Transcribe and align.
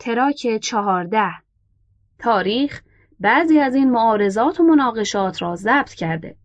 track 0.00 0.58
چهارده 0.62 1.30
تاریخ 2.18 2.82
بعضی 3.20 3.58
از 3.58 3.74
این 3.74 3.90
معارضات 3.90 4.60
و 4.60 4.62
مناقشات 4.62 5.42
را 5.42 5.56
ضبط 5.56 5.94
کرده. 5.94 6.36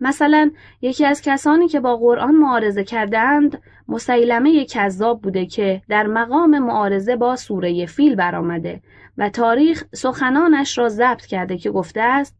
مثلا 0.00 0.50
یکی 0.80 1.04
از 1.06 1.22
کسانی 1.22 1.68
که 1.68 1.80
با 1.80 1.96
قرآن 1.96 2.34
معارضه 2.34 2.84
کردند 2.84 3.62
مسیلمه 3.88 4.64
کذاب 4.64 5.22
بوده 5.22 5.46
که 5.46 5.82
در 5.88 6.06
مقام 6.06 6.58
معارضه 6.58 7.16
با 7.16 7.36
سوره 7.36 7.86
فیل 7.86 8.14
برآمده 8.14 8.82
و 9.18 9.28
تاریخ 9.28 9.84
سخنانش 9.94 10.78
را 10.78 10.88
ضبط 10.88 11.26
کرده 11.26 11.58
که 11.58 11.70
گفته 11.70 12.00
است 12.00 12.36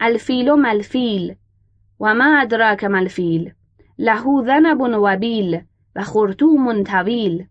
الفیل 0.00 0.48
و 0.48 0.56
ما 0.56 0.72
الفیل 0.72 1.34
و 2.00 2.14
ما 2.14 2.38
ادراک 2.40 2.84
ما 2.84 2.98
الفیل 2.98 3.52
له 3.98 4.44
ذنب 4.44 4.80
وبیل 4.80 5.60
و 5.96 6.02
خرطوم 6.02 6.82
طویل 6.82 7.46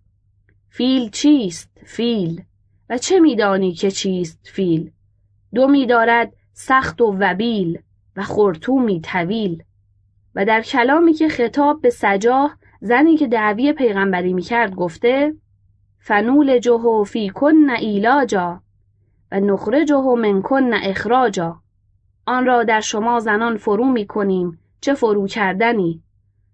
فیل 0.73 1.09
چیست 1.09 1.69
فیل؟ 1.85 2.43
و 2.89 2.97
چه 2.97 3.19
میدانی 3.19 3.73
که 3.73 3.91
چیست 3.91 4.39
فیل؟ 4.43 4.91
دو 5.53 5.85
دارد 5.85 6.33
سخت 6.53 7.01
و 7.01 7.15
وبیل 7.19 7.79
و 8.15 8.23
خرطومی 8.23 9.01
طویل 9.01 9.63
و 10.35 10.45
در 10.45 10.61
کلامی 10.61 11.13
که 11.13 11.29
خطاب 11.29 11.81
به 11.81 11.89
سجاه 11.89 12.57
زنی 12.81 13.17
که 13.17 13.27
دعوی 13.27 13.73
پیغمبری 13.73 14.33
می‌کرد 14.33 14.75
گفته 14.75 15.33
فنول 15.99 16.59
جهو 16.59 17.03
فی 17.03 17.29
کن 17.29 17.69
ایلاجا 17.69 18.61
و 19.31 19.39
نخرجه 19.39 20.15
من 20.17 20.41
کن 20.41 20.73
اخراجا. 20.73 21.59
آن 22.25 22.45
را 22.45 22.63
در 22.63 22.81
شما 22.81 23.19
زنان 23.19 23.57
فرو 23.57 23.85
می 23.85 24.07
کنیم 24.07 24.59
چه 24.81 24.93
فرو 24.93 25.27
کردنی؟ 25.27 26.03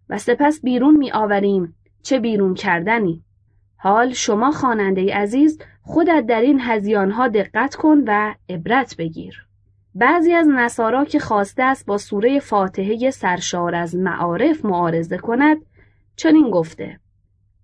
و 0.10 0.18
سپس 0.18 0.62
بیرون 0.64 0.98
می 0.98 1.12
آوریم 1.12 1.76
چه 2.04 2.20
بیرون 2.20 2.54
کردنی؟ 2.54 3.24
حال 3.78 4.14
شما 4.14 4.52
خواننده 4.52 5.14
عزیز 5.16 5.60
خودت 5.82 6.26
در 6.28 6.42
این 6.42 6.60
هزیانها 6.62 7.28
دقت 7.28 7.76
کن 7.76 8.04
و 8.08 8.34
عبرت 8.50 8.96
بگیر. 8.98 9.48
بعضی 9.96 10.34
از 10.34 10.48
نصارا 10.48 11.06
که 11.06 11.20
خواسته 11.20 11.64
است 11.64 11.86
با 11.86 11.98
سوره 11.98 12.40
فاتحه 12.40 13.10
سرشار 13.10 13.76
از 13.76 13.96
معارف 13.96 14.66
معارضه 14.66 15.18
کند 15.18 15.58
چنین 16.16 16.50
گفته 16.50 17.00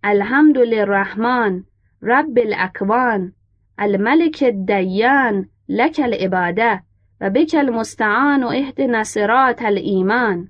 الحمد 0.03 0.57
للرحمن 0.57 1.63
رب 2.01 2.37
الاکوان 2.37 3.33
الملک 3.77 4.43
الدیان 4.47 5.49
لک 5.69 6.01
العباده 6.03 6.81
و 7.21 7.29
بک 7.29 7.55
المستعان 7.59 8.43
و 8.43 8.47
اهد 8.47 8.81
نصرات 8.81 9.61
الایمان. 9.61 10.49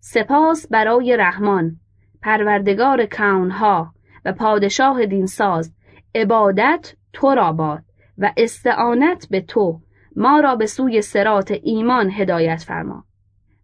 سپاس 0.00 0.66
برای 0.68 1.16
رحمان 1.16 1.76
پروردگار 2.22 3.06
کونها. 3.06 3.95
و 4.26 4.32
پادشاه 4.32 5.06
دینساز 5.06 5.72
عبادت 6.14 6.94
تو 7.12 7.34
را 7.34 7.52
باد 7.52 7.82
و 8.18 8.32
استعانت 8.36 9.26
به 9.30 9.40
تو 9.40 9.80
ما 10.16 10.40
را 10.40 10.56
به 10.56 10.66
سوی 10.66 11.02
سرات 11.02 11.54
ایمان 11.62 12.10
هدایت 12.10 12.62
فرما. 12.62 13.04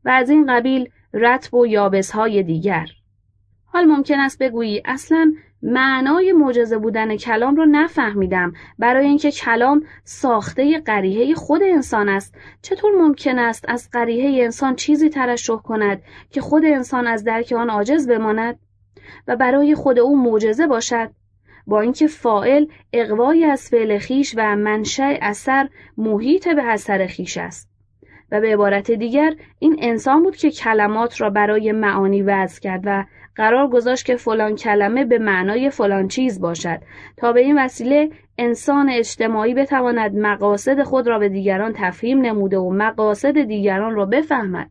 و 0.05 0.08
از 0.08 0.30
این 0.30 0.46
قبیل 0.48 0.88
رتب 1.14 1.55
و 1.55 1.66
یابسهای 1.66 2.42
دیگر. 2.42 2.86
حال 3.64 3.84
ممکن 3.84 4.20
است 4.20 4.42
بگویی 4.42 4.83
اصلا 4.84 5.33
معنای 5.62 6.33
معجزه 6.33 6.78
بودن 6.78 7.16
کلام 7.16 7.56
رو 7.56 7.64
نفهمیدم. 7.64 8.52
برای 8.78 9.06
اینکه 9.06 9.30
کلام 9.30 9.84
ساخته 10.05 10.80
قریحه 10.80 11.34
خود 11.34 11.62
انسان 11.62 12.08
است. 12.08 12.34
چطور 12.62 12.92
ممکن 12.98 13.38
است 13.38 13.64
از 13.68 13.90
قریحه 13.92 14.42
انسان 14.42 14.77
چیزی 14.77 15.08
ترشح 15.08 15.56
کند 15.56 16.02
که 16.30 16.40
خود 16.40 16.64
انسان 16.64 17.06
از 17.06 17.24
درک 17.24 17.52
آن 17.52 17.70
عاجز 17.70 18.08
بماند؟ 18.08 18.58
و 19.28 19.36
برای 19.36 19.75
خود 19.75 19.98
او 19.98 20.22
معجزه 20.22 20.67
باشد. 20.67 21.11
با 21.67 21.81
اینکه 21.81 22.06
فائل 22.06 22.67
اقوای 22.92 23.45
از 23.45 23.69
فعل 23.69 23.98
خیش 23.98 24.34
و 24.36 24.56
منشأ 24.56 25.17
اثر 25.20 25.69
محیط 25.97 26.48
به 26.48 26.62
اثر 26.62 27.06
خیش 27.06 27.39
است. 27.39 27.73
و 28.33 28.41
به 28.41 28.53
عبارت 28.53 28.91
دیگر 28.91 29.34
این 29.58 29.77
انسان 29.78 30.23
بود 30.23 30.36
که 30.36 30.51
کلمات 30.51 31.20
را 31.20 31.30
برای 31.30 31.73
معانی 31.73 32.23
وضع 32.23 32.61
کرد 32.61 32.83
و 32.85 33.05
قرار 33.36 33.68
گذاشت 33.68 34.07
که 34.07 34.17
فلان 34.17 34.57
کلمه 34.57 35.05
به 35.05 35.18
معنای 35.18 35.70
فلان 35.70 36.08
چیز 36.08 36.41
باشد. 36.41 36.80
تا 37.17 37.33
به 37.33 37.41
این 37.41 37.58
وسیله 37.58 38.11
انسان 38.39 38.91
اجتماعی 38.91 39.55
بتواند 39.55 40.17
مقاصد 40.17 40.83
خود 40.83 41.08
را 41.08 41.18
به 41.18 41.29
دیگران 41.29 41.73
تفهیم 41.77 42.20
نموده 42.20 42.58
و 42.58 42.73
مقاصد 42.73 43.42
دیگران 43.42 43.95
را 43.95 44.07
بفهمد. 44.07 44.70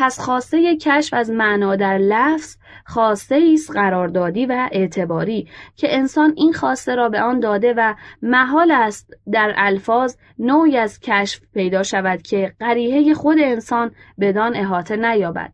پس 0.00 0.20
خواسته 0.20 0.76
کشف 0.76 1.14
از 1.14 1.30
معنا 1.30 1.76
در 1.76 1.98
لفظ 1.98 2.56
خواسته 2.86 3.50
است 3.54 3.70
قراردادی 3.70 4.46
و 4.46 4.68
اعتباری 4.72 5.48
که 5.76 5.96
انسان 5.96 6.34
این 6.36 6.52
خواسته 6.52 6.94
را 6.94 7.08
به 7.08 7.20
آن 7.20 7.40
داده 7.40 7.74
و 7.76 7.94
محال 8.22 8.70
است 8.70 9.14
در 9.32 9.54
الفاظ 9.56 10.16
نوعی 10.38 10.76
از 10.76 11.00
کشف 11.00 11.40
پیدا 11.54 11.82
شود 11.82 12.22
که 12.22 12.52
قریحه 12.60 13.14
خود 13.14 13.38
انسان 13.40 13.90
بدان 14.20 14.56
احاطه 14.56 14.96
نیابد. 14.96 15.52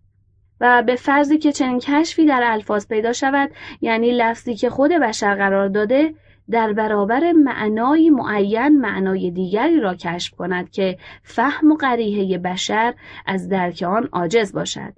و 0.61 0.83
به 0.83 0.97
فرضی 0.97 1.39
که 1.39 1.53
چنین 1.53 1.79
کشفی 1.79 2.27
در 2.27 2.43
الفاظ 2.45 2.87
پیدا 2.87 3.13
شود 3.13 3.51
یعنی 3.81 4.13
لفظی 4.13 4.55
که 4.55 4.71
خود 4.71 4.91
بشر 4.91 5.35
قرار 5.35 5.69
داده 5.69 6.15
در 6.51 6.73
برابر 6.73 7.33
معنای 7.33 8.11
معین 8.11 8.81
معنای 8.81 9.31
دیگری 9.31 9.81
را 9.81 9.95
کشف 9.95 10.35
کند 10.35 10.71
که 10.71 10.99
فهم 11.23 11.73
و 11.73 11.77
قریحه 11.77 12.39
بشر 12.39 12.95
از 13.27 13.49
درک 13.49 13.83
آن 13.83 14.09
عاجز 14.13 14.53
باشد. 14.53 14.93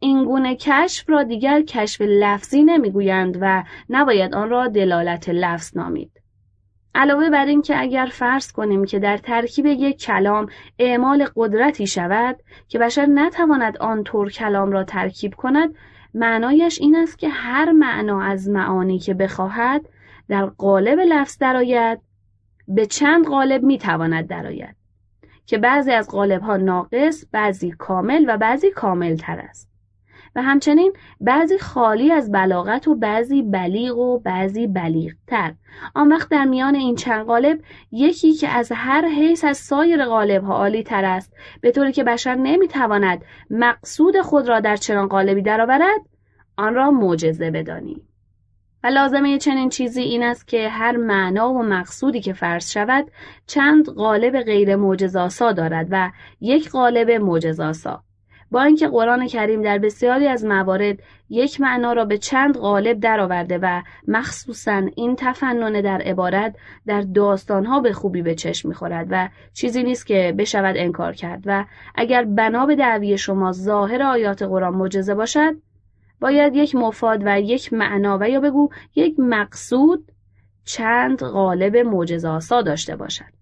این 0.00 0.24
گونه 0.24 0.56
کشف 0.56 1.10
را 1.10 1.22
دیگر 1.22 1.62
کشف 1.62 2.00
لفظی 2.00 2.62
نمی‌گویند 2.62 3.38
و 3.40 3.64
نباید 3.90 4.34
آن 4.34 4.50
را 4.50 4.68
دلالت 4.68 5.28
لفظ 5.28 5.76
نامید. 5.76 6.10
علاوه 6.94 7.30
بر 7.30 7.44
این 7.44 7.62
که 7.62 7.80
اگر 7.80 8.08
فرض 8.12 8.52
کنیم 8.52 8.84
که 8.84 8.98
در 8.98 9.16
ترکیب 9.16 9.66
یک 9.66 10.00
کلام 10.02 10.46
اعمال 10.78 11.26
قدرتی 11.36 11.86
شود 11.86 12.36
که 12.68 12.78
بشر 12.78 13.06
نتواند 13.06 13.78
آنطور 13.78 14.30
کلام 14.30 14.72
را 14.72 14.84
ترکیب 14.84 15.34
کند 15.34 15.74
معنایش 16.14 16.80
این 16.80 16.96
است 16.96 17.18
که 17.18 17.28
هر 17.28 17.72
معنا 17.72 18.22
از 18.22 18.48
معانی 18.48 18.98
که 18.98 19.14
بخواهد 19.14 19.88
در 20.30 20.46
قالب 20.46 21.00
لفظ 21.00 21.38
درآید 21.38 21.98
به 22.68 22.86
چند 22.86 23.26
قالب 23.26 23.62
می‌تواند 23.62 24.26
درآید 24.26 24.76
که 25.46 25.58
بعضی 25.58 25.92
از 25.92 26.08
قالب 26.08 26.42
ها 26.42 26.56
ناقص 26.56 27.24
بعضی 27.32 27.70
کامل 27.70 28.24
و 28.28 28.38
بعضی 28.38 28.70
کامل 28.70 29.16
تر 29.16 29.38
است. 29.38 29.70
و 30.34 30.42
همچنین 30.42 30.92
بعضی 31.20 31.58
خالی 31.58 32.12
از 32.12 32.32
بلاغت 32.32 32.88
و 32.88 32.94
بعضی 32.94 33.42
بلیغ 33.42 33.98
و 33.98 34.18
بعضی 34.18 34.66
بلیغ 34.66 35.12
تر 35.26 35.54
آن 35.94 36.12
وقت 36.12 36.28
در 36.28 36.44
میان 36.44 36.74
این 36.74 36.96
چند 36.96 37.26
قالب 37.26 37.60
یکی 37.92 38.32
که 38.32 38.48
از 38.48 38.72
هر 38.74 39.04
حیث 39.04 39.44
از 39.44 39.56
سایر 39.56 40.04
قالب 40.04 40.44
ها 40.44 40.54
عالی 40.54 40.82
تر 40.82 41.04
است 41.04 41.32
به 41.60 41.70
طوری 41.70 41.92
که 41.92 42.04
بشر 42.04 42.34
نمی‌تواند 42.34 43.24
مقصود 43.50 44.20
خود 44.20 44.48
را 44.48 44.60
در 44.60 44.76
چنان 44.76 45.08
قالبی 45.08 45.42
درآورد 45.42 46.00
آن 46.56 46.74
را 46.74 46.90
معجزه 46.90 47.50
بدانیم 47.50 48.09
و 48.84 48.86
لازمه 48.86 49.38
چنین 49.38 49.68
چیزی 49.68 50.02
این 50.02 50.22
است 50.22 50.48
که 50.48 50.68
هر 50.68 50.96
معنا 50.96 51.52
و 51.52 51.62
مقصودی 51.62 52.20
که 52.20 52.32
فرض 52.32 52.70
شود 52.70 53.10
چند 53.46 53.88
قالب 53.88 54.40
غیر 54.40 54.76
معجزاسا 54.76 55.52
دارد 55.52 55.88
و 55.90 56.10
یک 56.40 56.70
قالب 56.70 57.10
معجزاسا 57.10 58.02
با 58.50 58.62
اینکه 58.62 58.88
قرآن 58.88 59.26
کریم 59.26 59.62
در 59.62 59.78
بسیاری 59.78 60.28
از 60.28 60.44
موارد 60.44 60.98
یک 61.28 61.60
معنا 61.60 61.92
را 61.92 62.04
به 62.04 62.18
چند 62.18 62.56
قالب 62.56 63.00
درآورده 63.00 63.58
و 63.62 63.82
مخصوصا 64.08 64.82
این 64.96 65.16
تفنن 65.16 65.80
در 65.80 66.02
عبارت 66.02 66.56
در 66.86 67.00
داستانها 67.00 67.80
به 67.80 67.92
خوبی 67.92 68.22
به 68.22 68.34
چشم 68.34 68.68
می‌خورد 68.68 69.06
و 69.10 69.28
چیزی 69.54 69.82
نیست 69.82 70.06
که 70.06 70.34
بشود 70.38 70.76
انکار 70.78 71.12
کرد 71.12 71.42
و 71.46 71.64
اگر 71.94 72.24
بنا 72.24 72.66
به 72.66 72.76
دعوی 72.76 73.18
شما 73.18 73.52
ظاهر 73.52 74.02
آیات 74.02 74.42
قرآن 74.42 74.74
معجزه 74.74 75.14
باشد 75.14 75.54
باید 76.20 76.56
یک 76.56 76.74
مفاد 76.74 77.22
و 77.24 77.40
یک 77.40 77.72
معنا 77.72 78.18
و 78.20 78.30
یا 78.30 78.40
بگو 78.40 78.68
یک 78.94 79.14
مقصود 79.18 80.12
چند 80.64 81.22
قالب 81.22 81.76
معجزاسا 81.76 82.62
داشته 82.62 82.96
باشد. 82.96 83.32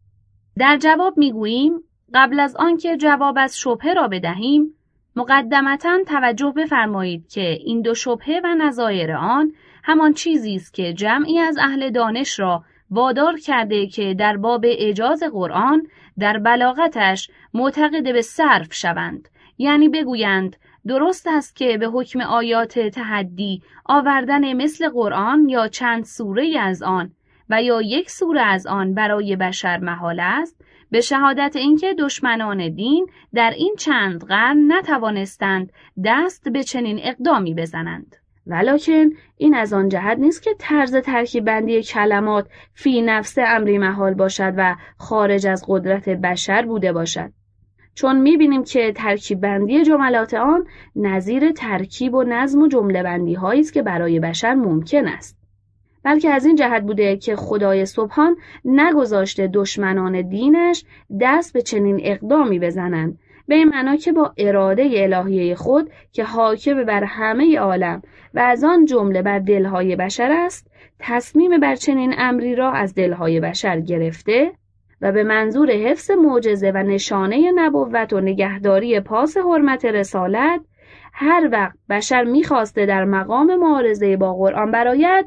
در 0.59 0.77
جواب 0.77 1.19
می‌گوییم 1.19 1.73
قبل 2.15 2.41
از 2.41 2.57
آنکه 2.57 2.97
جواب 2.97 3.35
از 3.39 3.59
شبهه 3.59 3.95
را 3.95 4.09
بدهیم 4.09 4.75
مقدمتا 5.17 5.99
توجه 6.07 6.53
بفرمایید 6.57 7.29
که 7.29 7.41
این 7.41 7.83
دو 7.83 7.95
شبهه 7.95 8.41
و 8.45 8.55
نظایر 8.55 9.13
آن 9.13 9.53
همان 9.85 10.15
چیزی 10.15 10.55
است 10.55 10.75
که 10.75 10.93
جمعی 10.93 11.39
از 11.39 11.59
اهل 11.59 11.91
دانش 11.91 12.39
را 12.39 12.65
وادار 12.91 13.37
کرده 13.37 13.87
که 13.87 14.15
در 14.15 14.37
باب 14.37 14.65
اجاز 14.65 15.23
قرآن 15.33 15.87
در 16.19 16.39
بلاغتش 16.39 17.31
معتقد 17.55 18.13
به 18.13 18.23
صرف 18.23 18.75
شوند. 18.75 19.29
یعنی 19.59 19.89
بگویند 19.89 20.57
درست 20.89 21.27
است 21.31 21.57
که 21.57 21.79
به 21.79 21.87
حکم 21.87 22.21
آیات 22.21 22.79
تحدی 22.79 23.63
آوردن 23.85 24.53
مثل 24.53 24.89
قرآن 24.89 25.49
یا 25.49 25.69
چند 25.69 26.05
سوره 26.05 26.59
از 26.61 26.83
آن 26.83 27.11
و 27.51 27.63
یا 27.63 27.83
یک 27.83 28.11
سوره 28.11 28.41
از 28.41 28.67
آن 28.67 28.95
برای 28.95 29.37
بشر 29.37 29.79
محال 29.79 30.21
است 30.21 30.65
به 30.91 31.01
شهادت 31.01 31.57
اینکه 31.57 31.95
دشمنان 31.99 32.75
دین 32.75 33.07
در 33.35 33.51
این 33.51 33.75
چند 33.79 34.25
قرن 34.25 34.73
نتوانستند 34.73 35.73
دست 36.05 36.49
به 36.49 36.63
چنین 36.63 37.01
اقدامی 37.03 37.55
بزنند. 37.55 38.17
ولکن 38.47 39.11
این 39.37 39.55
از 39.55 39.73
آن 39.73 39.89
جهت 39.89 40.19
نیست 40.19 40.43
که 40.43 40.51
طرز 40.59 40.97
ترکیب 40.97 41.45
بندی 41.45 41.83
کلمات 41.83 42.49
فی 42.75 43.03
نفس 43.03 43.39
امری 43.39 43.79
محال 43.79 44.15
باشد 44.15 44.55
و 44.57 44.77
خارج 44.97 45.47
از 45.47 45.65
قدرت 45.69 46.09
بشر 46.09 46.67
بوده 46.67 46.93
باشد. 46.93 47.31
چون 47.99 48.21
می‌بینیم 48.21 48.65
که 48.65 48.93
ترکیب 48.93 49.41
بندی 49.41 49.85
جملات 49.85 50.35
آن 50.35 50.67
نظیر 50.97 51.53
ترکیب 51.53 52.15
و 52.15 52.23
نظم 52.23 52.63
و 52.63 52.69
جمله 52.69 53.03
بندی 53.03 53.35
هایی 53.35 53.61
است 53.61 53.73
که 53.73 53.83
برای 53.83 54.21
بشر 54.21 54.55
ممکن 54.55 55.09
است. 55.09 55.39
بلکه 56.03 56.31
از 56.31 56.47
این 56.47 56.57
جهت 56.57 56.83
بوده 56.83 57.17
که 57.17 57.37
خدای 57.37 57.87
سبحان 57.87 58.37
نگذاشته 58.65 59.51
دشمنان 59.55 60.29
دینش 60.29 60.85
دست 61.21 61.53
به 61.53 61.63
چنین 61.63 62.01
اقدامی 62.03 62.59
بزنند 62.59 63.19
به 63.49 63.55
این 63.55 63.69
معنا 63.69 63.97
که 63.97 64.13
با 64.13 64.35
اراده 64.39 64.91
الهیه 64.93 65.55
خود 65.55 65.91
که 66.13 66.25
حاکم 66.25 66.85
بر 66.85 67.05
همه 67.05 67.59
عالم 67.59 68.03
و 68.35 68.39
از 68.39 68.65
آن 68.65 68.85
جمله 68.85 69.23
بر 69.23 69.39
دلهای 69.39 69.97
بشر 69.97 70.33
است 70.33 70.71
تصمیم 70.99 71.61
بر 71.61 71.75
چنین 71.75 72.15
امری 72.19 72.55
را 72.55 72.73
از 72.73 72.95
دلهای 72.95 73.41
بشر 73.41 73.81
گرفته 73.81 74.53
و 75.01 75.13
به 75.13 75.23
منظور 75.25 75.71
حفظ 75.71 76.11
معجزه 76.11 76.71
و 76.71 76.77
نشانه 76.77 77.53
نبوت 77.55 78.13
و 78.13 78.21
نگهداری 78.21 79.01
پاس 79.01 79.37
حرمت 79.37 79.85
رسالت 79.85 80.61
هر 81.13 81.49
وقت 81.53 81.79
بشر 81.91 82.25
می‌خواسته 82.25 82.87
در 82.87 83.05
مقام 83.05 83.57
معارضه 83.57 84.17
با 84.17 84.35
قرآن 84.35 84.71
براید 84.71 85.27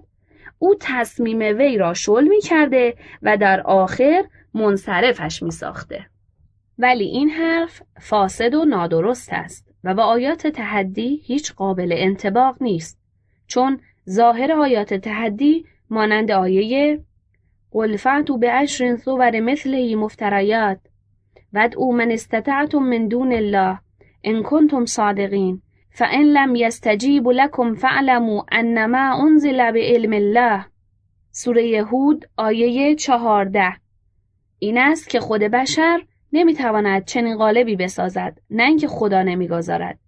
او 0.60 0.76
تصمیم 0.80 1.40
وی 1.40 1.78
را 1.78 1.94
شل 1.94 2.28
می 2.28 2.42
کرده 2.42 2.96
و 3.22 3.38
در 3.38 3.62
آخر 3.62 4.24
منصرفش 4.54 5.44
می 5.44 5.52
ساخته. 5.52 6.06
ولی 6.78 7.06
این 7.06 7.30
حرف 7.30 7.82
فاسد 8.00 8.54
و 8.54 8.66
نادرست 8.66 9.30
است 9.34 9.68
و 9.84 9.94
با 9.94 10.04
آیات 10.04 10.48
تحدی 10.48 11.22
هیچ 11.26 11.54
قابل 11.54 11.94
انتباق 11.98 12.58
نیست 12.62 13.00
چون 13.48 13.80
ظاهر 14.10 14.52
آیات 14.52 14.94
تحدی 14.94 15.66
مانند 15.90 16.32
آیه 16.32 17.00
قل 17.72 17.98
فعتوا 17.98 18.38
بعشر 18.38 18.96
صور 18.96 19.40
مثله 19.40 19.96
مفتریات 19.96 20.80
وادعوا 21.54 21.92
من 21.92 22.12
استطعتم 22.12 22.84
من 22.84 23.08
دون 23.08 23.32
الله. 23.34 23.80
ان 24.24 24.44
کنتم 24.44 24.86
صادقین 24.86 25.62
فان 25.92 26.24
لم 26.24 26.56
یستجیبوا 26.56 27.34
لكم 27.34 27.76
فاعلموا 27.76 28.44
انما 28.52 29.24
انزل 29.24 29.72
بعلم 29.72 30.14
الله. 30.14 30.66
سوره 31.32 31.84
هود 31.84 32.26
آیه 32.38 32.96
چهارده. 32.96 33.74
این 34.60 34.78
است 34.78 35.10
که 35.10 35.20
خود 35.20 35.42
بشر 35.42 36.02
نمی‌تواند 36.34 37.06
چنین 37.06 37.38
قالبی 37.38 37.76
بسازد 37.76 38.38
نه 38.50 38.64
اینکه 38.64 38.88
خدا 38.88 39.24
نمی‌گذارد. 39.24 40.00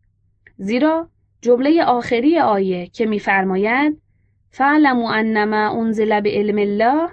زیرا 0.58 1.10
جمله 1.42 1.84
آخری 1.84 2.40
آیه 2.40 2.88
که 2.88 3.06
میفرماید 3.06 4.02
فعلموا 4.50 5.12
انما 5.12 5.82
انزل 5.82 6.20
بعلم 6.20 6.58
الله. 6.58 7.10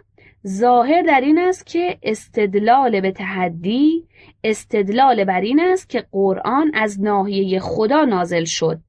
ظاهر 0.47 1.03
در 1.03 1.21
این 1.21 1.39
است 1.39 1.67
که 1.67 1.99
استدلال 2.03 3.01
به 3.01 3.13
تحدی 3.13 4.05
استدلال 4.45 5.25
بر 5.25 5.41
این 5.41 5.61
است 5.61 5.91
که 5.91 6.07
قرآن 6.13 6.71
از 6.75 7.01
ناحیه 7.01 7.61
خدا 7.61 8.05
نازل 8.05 8.45
شد. 8.45 8.81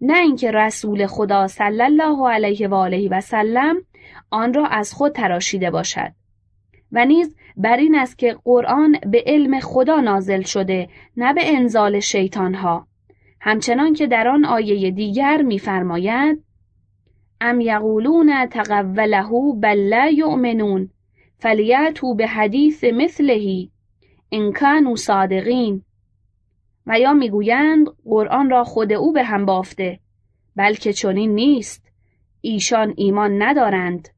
نه 0.00 0.18
اینکه 0.18 0.50
رسول 0.50 1.06
خدا 1.06 1.46
صلی 1.46 1.82
الله 1.82 2.28
علیه 2.30 2.68
و 2.68 2.74
آله 2.74 3.08
و 3.08 3.20
سلم 3.20 3.76
آن 4.30 4.54
را 4.54 4.66
از 4.66 4.92
خود 4.92 5.12
تراشیده 5.12 5.70
باشد. 5.70 6.12
و 6.92 7.04
نیز 7.04 7.36
بر 7.56 7.76
این 7.76 7.94
است 7.94 8.18
که 8.18 8.36
قرآن 8.44 8.96
به 9.06 9.22
علم 9.26 9.60
خدا 9.60 10.00
نازل 10.00 10.42
شده 10.42 10.88
نه 11.16 11.34
به 11.34 11.56
انزال 11.56 12.00
شیطان 12.00 12.54
ها 12.54 12.86
همچنان 13.40 13.92
که 13.92 14.06
در 14.06 14.28
آن 14.28 14.44
آیه 14.44 14.90
دیگر 14.90 15.42
میفرماید 15.42 16.44
ام 17.40 17.60
یقولون 17.60 18.46
تقوله 18.46 19.52
بل 19.60 19.88
لا 19.88 20.06
یؤمنون 20.06 20.90
فلیاتوا 21.38 22.14
به 22.14 22.26
حدیث 22.26 22.84
مثله 22.84 23.68
ان 24.32 24.52
کانوا 24.52 24.96
صادقین. 24.96 25.82
و 26.86 26.98
یا 26.98 27.12
می‌گویند 27.12 27.86
قرآن 28.04 28.50
را 28.50 28.64
خود 28.64 28.92
او 28.92 29.12
به 29.12 29.24
هم 29.24 29.46
بافته 29.46 30.00
بلکه 30.56 30.92
چنین 30.92 31.34
نیست. 31.34 31.88
ایشان 32.40 32.94
ایمان 32.96 33.42
ندارند. 33.42 34.08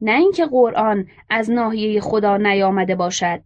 نه 0.00 0.12
اینکه 0.12 0.46
قرآن 0.46 1.06
از 1.30 1.50
ناحیه 1.50 2.00
خدا 2.00 2.36
نیامده 2.36 2.94
باشد. 2.94 3.40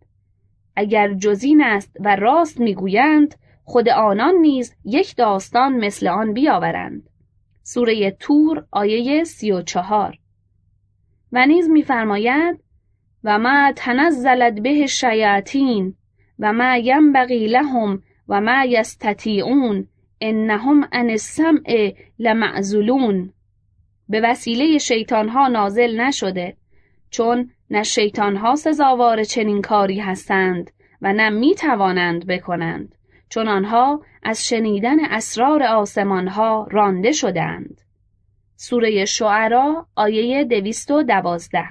اگر 0.77 1.15
جزین 1.15 1.63
است 1.63 1.97
و 2.01 2.17
راست 2.17 2.61
می‌گویند 2.61 3.35
خود 3.65 3.89
آنان 3.89 4.35
نیز 4.35 4.75
یک 4.85 5.17
داستان 5.17 5.73
مثل 5.73 6.09
آن 6.09 6.33
بیاورند. 6.33 7.09
سوره 7.67 8.11
تور 8.11 8.67
آیه 8.71 9.25
سی 9.25 9.53
و 9.53 9.63
چهار. 9.63 10.19
و 11.33 11.47
نیز 11.47 11.71
میفرماید 11.71 12.61
و 13.25 13.39
ما 13.39 13.73
تنزلت 13.77 14.55
به 14.61 14.87
شیاطین 14.87 15.95
و 16.39 16.53
ما 16.53 16.77
ینبغی 16.77 17.47
لهم 17.47 18.03
و 18.29 18.41
ما 18.41 18.65
یستطیعون 18.65 19.89
انهم 20.21 20.89
عن 20.93 21.11
السمع 21.11 21.93
لمعزولون. 22.19 23.33
به 24.09 24.21
وسیله 24.21 24.79
شیطانها 24.79 25.49
نازل 25.49 26.01
نشده 26.01 26.57
چون 27.11 27.51
نه 27.71 27.83
شیطانها 27.83 28.57
سزاوار 28.57 29.25
چنین 29.25 29.63
کاری 29.63 30.01
هستند 30.01 30.71
و 31.03 31.13
نه 31.13 31.31
می 31.31 31.55
توانند 31.55 32.27
بکنند 32.27 32.95
چون 33.29 33.49
آنها 33.49 34.03
از 34.27 34.47
شنیدن 34.47 35.05
اسرار 35.05 35.63
آسمانها 35.63 36.67
رانده 36.71 37.13
شدند. 37.13 37.81
سوره 38.57 39.05
شعرا 39.05 39.87
آیه 39.97 40.45
دویست 40.45 40.91
و 40.91 41.03
دوازده. 41.03 41.69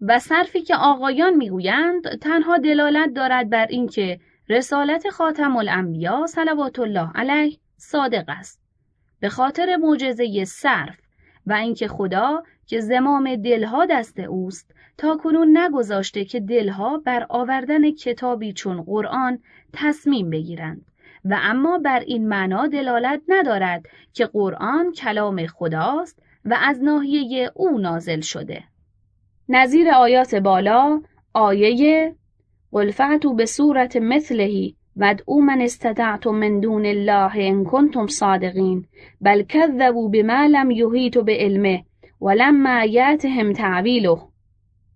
و 0.00 0.18
صرفی 0.18 0.62
که 0.62 0.76
آقایان 0.76 1.34
می‌گویند 1.34 2.18
تنها 2.20 2.58
دلالت 2.58 3.14
دارد 3.14 3.50
بر 3.50 3.66
اینکه 3.66 4.20
رسالت 4.48 5.10
خاتم 5.10 5.56
الانبیا 5.56 6.26
صلوات 6.26 6.78
الله 6.78 7.10
علیه 7.14 7.56
صادق 7.76 8.24
است. 8.28 8.60
به 9.20 9.28
خاطر 9.28 9.76
معجزه 9.76 10.44
صرف 10.44 10.98
و 11.46 11.52
اینکه 11.52 11.88
خدا 11.88 12.42
که 12.66 12.80
زمام 12.80 13.36
دلها 13.36 13.86
دست 13.86 14.20
اوست 14.20 14.74
تا 14.96 15.16
کنون 15.16 15.58
نگذاشته 15.58 16.24
که 16.24 16.40
دلها 16.40 16.98
بر 16.98 17.26
آوردن 17.28 17.90
کتابی 17.90 18.52
چون 18.52 18.82
قرآن 18.82 19.38
تصمیم 19.72 20.30
بگیرند. 20.30 20.87
و 21.28 21.38
اما 21.42 21.78
بر 21.78 22.00
این 22.00 22.28
معنا 22.28 22.66
دلالت 22.66 23.20
ندارد 23.28 23.86
که 24.12 24.26
قرآن 24.26 24.92
کلام 24.92 25.46
خداست 25.46 26.22
و 26.44 26.58
از 26.62 26.82
ناحیه 26.82 27.50
او 27.54 27.78
نازل 27.78 28.20
شده. 28.20 28.64
نظیر 29.48 29.90
آیات 29.90 30.34
بالا 30.34 31.02
آیه 31.34 32.14
قل 32.72 32.90
فعتوا 32.90 33.32
به 33.32 33.46
صورت 33.46 33.96
مثله 33.96 34.72
وادعوا 34.96 35.40
من 35.40 35.60
استطعتم 35.60 36.30
من 36.30 36.60
دون 36.60 36.86
الله 36.86 37.32
ان 37.34 37.64
کنتم 37.64 38.06
صادقین 38.06 38.84
بل 39.20 39.42
کذبوا 39.42 40.08
بما 40.08 40.46
لم 40.46 40.70
یحیطوا 40.70 41.22
بعلمه 41.22 41.84
ولما 42.20 42.84
یأتهم 42.84 43.52
تعویله. 43.52 44.18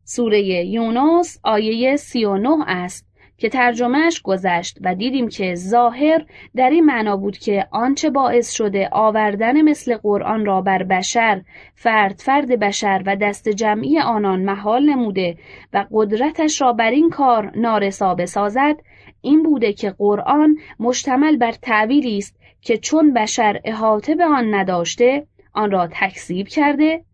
سوره 0.04 0.40
یونس 0.64 1.38
آیه 1.44 1.96
39 1.96 2.64
است. 2.66 3.11
که 3.42 3.48
ترجمهش 3.48 4.22
گذشت 4.22 4.78
و 4.80 4.94
دیدیم 4.94 5.28
که 5.28 5.54
ظاهر 5.54 6.24
در 6.56 6.70
این 6.70 6.84
معنا 6.84 7.16
بود 7.16 7.38
که 7.38 7.66
آنچه 7.70 8.10
باعث 8.10 8.50
شده 8.50 8.88
آوردن 8.92 9.62
مثل 9.62 9.96
قرآن 9.96 10.46
را 10.46 10.60
بر 10.60 10.82
بشر 10.82 11.42
فرد 11.74 12.18
فرد 12.18 12.58
بشر 12.58 13.02
و 13.06 13.16
دست 13.16 13.48
جمعی 13.48 13.98
آنان 13.98 14.42
محال 14.42 14.90
نموده 14.90 15.36
و 15.72 15.86
قدرتش 15.92 16.60
را 16.60 16.72
بر 16.72 16.90
این 16.90 17.10
کار 17.10 17.52
نارسا 17.56 18.14
بسازد 18.14 18.76
این 19.20 19.42
بوده 19.42 19.72
که 19.72 19.90
قرآن 19.90 20.56
مشتمل 20.80 21.36
بر 21.36 21.52
تعویلی 21.52 22.18
است 22.18 22.36
که 22.60 22.78
چون 22.78 23.12
بشر 23.12 23.60
احاطه 23.64 24.14
به 24.14 24.24
آن 24.24 24.54
نداشته 24.54 25.26
آن 25.52 25.70
را 25.70 25.88
تکذیب 25.92 26.48
کرده 26.48 27.04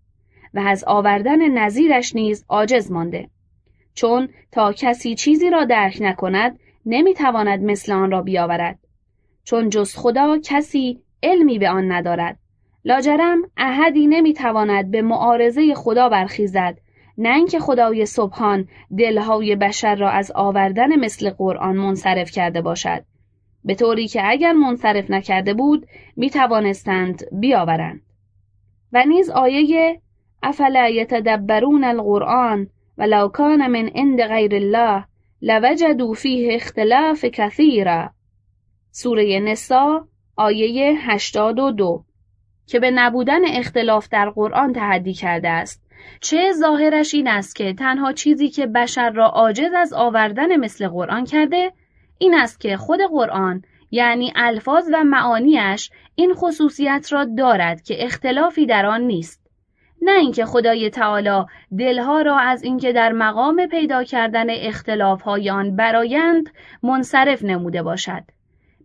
و 0.54 0.58
از 0.58 0.84
آوردن 0.86 1.58
نظیرش 1.58 2.16
نیز 2.16 2.44
عاجز 2.48 2.92
مانده. 2.92 3.28
چون 3.98 4.28
تا 4.52 4.72
کسی 4.72 5.14
چیزی 5.14 5.50
را 5.50 5.64
درک 5.64 5.98
نکند 6.00 6.58
نمی‌تواند 6.86 7.62
مثل 7.62 7.92
آن 7.92 8.10
را 8.10 8.22
بیاورد. 8.22 8.78
چون 9.44 9.68
جز 9.68 9.96
خدا 9.96 10.38
کسی 10.44 11.00
علمی 11.22 11.58
به 11.58 11.70
آن 11.70 11.92
ندارد. 11.92 12.38
لاجرم 12.84 13.42
احدی 13.56 14.06
نمی‌تواند 14.06 14.90
به 14.90 15.02
معارضه 15.02 15.74
خدا 15.74 16.08
برخیزد 16.08 16.78
نه 17.18 17.34
اینکه 17.34 17.58
خدای 17.58 18.06
سبحان 18.06 18.68
دلهای 18.98 19.56
بشر 19.56 19.94
را 19.94 20.10
از 20.10 20.32
آوردن 20.34 20.96
مثل 20.96 21.30
قرآن 21.30 21.76
منصرف 21.76 22.30
کرده 22.30 22.60
باشد. 22.60 23.04
به 23.64 23.74
طوری 23.74 24.08
که 24.08 24.20
اگر 24.24 24.52
منصرف 24.52 25.10
نکرده 25.10 25.54
بود 25.54 25.86
می 26.16 26.30
توانستند 26.30 27.24
بیاورند. 27.32 28.00
و 28.92 29.04
نیز 29.04 29.30
آیه 29.30 30.00
افلا 30.42 30.88
یتدبرون 30.88 31.84
القرآن 31.84 32.66
ولو 32.98 33.28
کان 33.28 33.66
من 33.66 33.90
عند 33.94 34.22
غیر 34.22 34.54
الله 34.54 35.04
لوجدوا 35.42 36.12
فیه 36.12 36.54
اختلاف 36.54 37.24
کثیرا 37.24 38.10
سوره 38.90 39.40
نسا 39.40 40.08
آیه 40.36 40.94
82 41.00 42.04
که 42.66 42.80
به 42.80 42.90
نبودن 42.90 43.40
اختلاف 43.48 44.08
در 44.08 44.30
قرآن 44.30 44.72
تحدی 44.72 45.14
کرده 45.14 45.48
است. 45.48 45.82
چه 46.20 46.52
ظاهرش 46.52 47.14
این 47.14 47.28
است 47.28 47.56
که 47.56 47.72
تنها 47.72 48.12
چیزی 48.12 48.48
که 48.48 48.66
بشر 48.66 49.10
را 49.10 49.26
عاجز 49.26 49.72
از 49.76 49.92
آوردن 49.92 50.56
مثل 50.56 50.88
قرآن 50.88 51.24
کرده 51.24 51.72
این 52.18 52.34
است 52.34 52.60
که 52.60 52.76
خود 52.76 53.00
قرآن 53.10 53.62
یعنی 53.90 54.32
الفاظ 54.36 54.88
و 54.92 55.04
معانیش 55.04 55.90
این 56.14 56.34
خصوصیت 56.34 57.08
را 57.12 57.24
دارد 57.24 57.82
که 57.82 58.04
اختلافی 58.04 58.66
در 58.66 58.86
آن 58.86 59.00
نیست. 59.00 59.47
نه 60.02 60.12
اینکه 60.12 60.44
خدای 60.44 60.90
تعالی 60.90 61.44
دلها 61.78 62.22
را 62.22 62.38
از 62.38 62.62
اینکه 62.62 62.92
در 62.92 63.12
مقام 63.12 63.66
پیدا 63.66 64.04
کردن 64.04 64.46
اختلافهای 64.50 65.50
آن 65.50 65.76
برایند 65.76 66.50
منصرف 66.82 67.44
نموده 67.44 67.82
باشد 67.82 68.22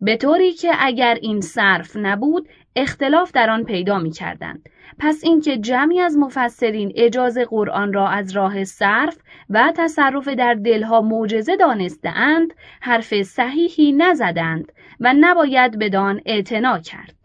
به 0.01 0.17
طوری 0.17 0.53
که 0.53 0.71
اگر 0.79 1.17
این 1.21 1.41
صرف 1.41 1.95
نبود 1.95 2.49
اختلاف 2.75 3.31
در 3.31 3.49
آن 3.49 3.63
پیدا 3.63 3.99
می 3.99 4.11
کردند. 4.11 4.69
پس 4.99 5.23
اینکه 5.23 5.57
جمعی 5.57 5.99
از 5.99 6.17
مفسرین 6.17 6.91
اجازه 6.95 7.45
قرآن 7.45 7.93
را 7.93 8.07
از 8.07 8.31
راه 8.31 8.63
صرف 8.63 9.17
و 9.49 9.73
تصرف 9.77 10.27
در 10.27 10.53
دلها 10.53 11.01
معجزه 11.01 11.55
دانستهاند 11.55 12.53
حرف 12.81 13.21
صحیحی 13.21 13.91
نزدند 13.91 14.71
و 14.99 15.13
نباید 15.19 15.79
بدان 15.79 16.21
اعتنا 16.25 16.79
کرد. 16.79 17.22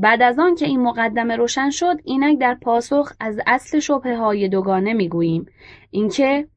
بعد 0.00 0.22
از 0.22 0.38
آن 0.38 0.54
که 0.54 0.66
این 0.66 0.82
مقدمه 0.82 1.36
روشن 1.36 1.70
شد 1.70 2.00
اینک 2.04 2.38
در 2.38 2.54
پاسخ 2.54 3.12
از 3.20 3.40
اصل 3.46 3.78
شبه 3.78 4.16
های 4.16 4.48
دوگانه 4.48 4.92
می‌گوییم. 4.92 5.46
اینکه 5.90 6.48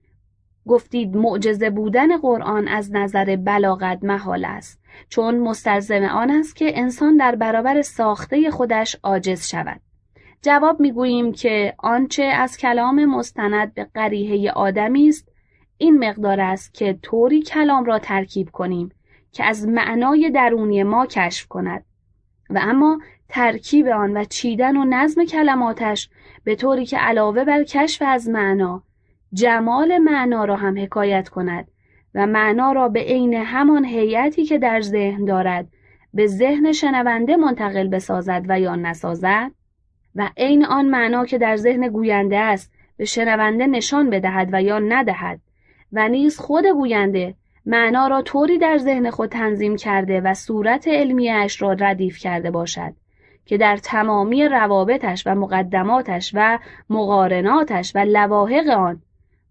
گفتید 0.67 1.17
معجزه 1.17 1.69
بودن 1.69 2.17
قرآن 2.17 2.67
از 2.67 2.91
نظر 2.91 3.35
بلاغت 3.45 3.99
محال 4.03 4.45
است 4.45 4.79
چون 5.09 5.39
مستلزم 5.39 6.03
آن 6.03 6.31
است 6.31 6.55
که 6.55 6.79
انسان 6.79 7.17
در 7.17 7.35
برابر 7.35 7.81
ساخته 7.81 8.51
خودش 8.51 8.95
عاجز 9.03 9.47
شود. 9.47 9.81
جواب 10.41 10.79
می‌گوییم 10.79 11.31
که 11.31 11.73
آنچه 11.77 12.23
از 12.23 12.57
کلام 12.57 13.05
مستند 13.05 13.73
به 13.73 13.87
قریحه 13.93 14.51
آدمی 14.51 15.07
است 15.07 15.29
این 15.77 16.09
مقدار 16.09 16.41
است 16.41 16.73
که 16.73 16.99
طوری 17.01 17.41
کلام 17.41 17.85
را 17.85 17.99
ترکیب 17.99 18.49
کنیم 18.49 18.91
که 19.31 19.43
از 19.43 19.67
معنای 19.67 20.29
درونی 20.29 20.83
ما 20.83 21.05
کشف 21.05 21.47
کند. 21.47 21.85
و 22.49 22.59
اما 22.61 22.99
ترکیب 23.29 23.87
آن 23.87 24.17
و 24.17 24.23
چیدن 24.23 24.77
و 24.77 24.85
نظم 24.85 25.25
کلماتش 25.25 26.09
به 26.43 26.55
طوری 26.55 26.85
که 26.85 26.97
علاوه 26.97 27.43
بر 27.43 27.63
کشف 27.63 28.03
از 28.05 28.29
معنا 28.29 28.83
جمال 29.33 29.97
معنا 29.97 30.45
را 30.45 30.55
هم 30.55 30.77
حکایت 30.77 31.29
کند 31.29 31.67
و 32.15 32.25
معنا 32.27 32.71
را 32.71 32.89
به 32.89 32.99
عین 32.99 33.33
همان 33.33 33.85
هیئتی 33.85 34.45
که 34.45 34.57
در 34.57 34.81
ذهن 34.81 35.25
دارد 35.25 35.67
به 36.13 36.27
ذهن 36.27 36.71
شنونده 36.71 37.35
منتقل 37.35 37.87
بسازد 37.87 38.45
و 38.47 38.59
یا 38.59 38.75
نسازد 38.75 39.51
و 40.15 40.29
عین 40.37 40.65
آن 40.65 40.85
معنا 40.85 41.25
که 41.25 41.37
در 41.37 41.55
ذهن 41.55 41.87
گوینده 41.87 42.37
است 42.37 42.73
به 42.97 43.05
شنونده 43.05 43.67
نشان 43.67 44.09
بدهد 44.09 44.49
و 44.51 44.61
یا 44.61 44.79
ندهد 44.79 45.39
و 45.93 46.09
نیز 46.09 46.39
خود 46.39 46.65
گوینده 46.65 47.35
معنا 47.65 48.07
را 48.07 48.21
طوری 48.21 48.57
در 48.57 48.77
ذهن 48.77 49.09
خود 49.09 49.29
تنظیم 49.29 49.75
کرده 49.75 50.21
و 50.21 50.33
صورت 50.33 50.87
علمیش 50.87 51.61
را 51.61 51.73
ردیف 51.73 52.17
کرده 52.17 52.51
باشد. 52.51 52.93
که 53.45 53.57
در 53.57 53.77
تمامی 53.77 54.47
روابطش 54.47 55.27
و 55.27 55.35
مقدماتش 55.35 56.31
و 56.33 56.59
مقارناتش 56.89 57.95
و 57.95 57.99
لواحق 57.99 58.67
آن 58.67 59.01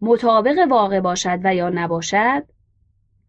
مطابق 0.00 0.58
واقع 0.70 1.00
باشد 1.00 1.40
و 1.44 1.54
یا 1.54 1.68
نباشد 1.68 2.44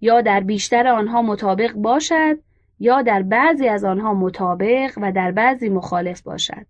یا 0.02 0.22
در 0.22 0.40
بیشتر 0.40 0.88
آنها 0.88 1.22
مطابق 1.22 1.74
باشد 1.74 2.38
یا 2.80 3.02
در 3.02 3.22
بعضی 3.22 3.68
از 3.68 3.84
آنها 3.84 4.14
مطابق 4.14 4.92
و 4.98 5.12
در 5.12 5.32
بعضی 5.32 5.70
مخالف 5.70 6.22
باشد 6.22 6.66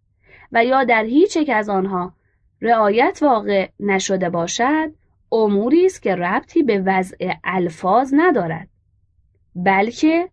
و 0.51 0.65
یا 0.65 0.83
در 0.83 1.03
هیچ 1.03 1.35
یک 1.35 1.49
از 1.49 1.69
آنها 1.69 2.13
رعایت 2.61 3.19
واقع 3.21 3.69
نشده 3.79 4.29
باشد 4.29 4.91
اموری 5.31 5.85
است 5.85 6.01
که 6.01 6.15
ربطی 6.15 6.63
به 6.63 6.83
وضع 6.85 7.33
الفاظ 7.43 8.13
ندارد 8.17 8.67
بلکه 9.55 10.29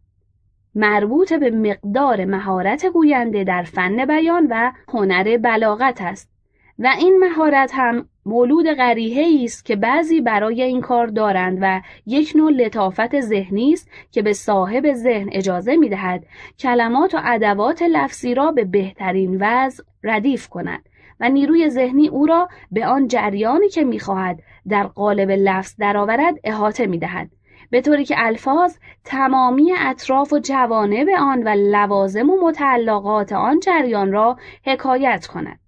مربوط 0.74 1.32
به 1.32 1.50
مقدار 1.50 2.24
مهارت 2.24 2.86
گوینده 2.86 3.44
در 3.44 3.62
فن 3.62 4.04
بیان 4.04 4.46
و 4.50 4.72
هنر 4.88 5.36
بلاغت 5.36 6.02
است 6.02 6.30
و 6.78 6.94
این 6.98 7.18
مهارت 7.18 7.70
هم 7.74 8.08
مولود 8.26 8.66
غریحه 8.66 9.44
است 9.44 9.64
که 9.64 9.76
بعضی 9.76 10.20
برای 10.20 10.62
این 10.62 10.80
کار 10.80 11.06
دارند 11.06 11.58
و 11.60 11.80
یک 12.06 12.32
نوع 12.36 12.50
لطافت 12.50 13.20
ذهنی 13.20 13.72
است 13.72 13.90
که 14.10 14.22
به 14.22 14.32
صاحب 14.32 14.92
ذهن 14.92 15.28
اجازه 15.32 15.76
می 15.76 15.88
دهد 15.88 16.24
کلمات 16.58 17.14
و 17.14 17.20
ادوات 17.24 17.82
لفظی 17.82 18.34
را 18.34 18.52
به 18.52 18.64
بهترین 18.64 19.38
وضع 19.40 19.84
ردیف 20.02 20.48
کند 20.48 20.88
و 21.20 21.28
نیروی 21.28 21.70
ذهنی 21.70 22.08
او 22.08 22.26
را 22.26 22.48
به 22.70 22.86
آن 22.86 23.08
جریانی 23.08 23.68
که 23.68 23.84
می‌خواهد 23.84 24.40
در 24.68 24.86
قالب 24.86 25.30
لفظ 25.30 25.74
درآورد 25.78 26.34
احاطه 26.44 26.86
می 26.86 26.98
دهد. 26.98 27.30
به 27.70 27.80
طوری 27.80 28.04
که 28.04 28.14
الفاظ 28.18 28.76
تمامی 29.04 29.72
اطراف 29.78 30.32
و 30.32 30.38
جوانب 30.38 31.08
آن 31.18 31.42
و 31.42 31.48
لوازم 31.48 32.30
و 32.30 32.36
متعلقات 32.42 33.32
آن 33.32 33.60
جریان 33.60 34.12
را 34.12 34.38
حکایت 34.66 35.26
کند. 35.26 35.60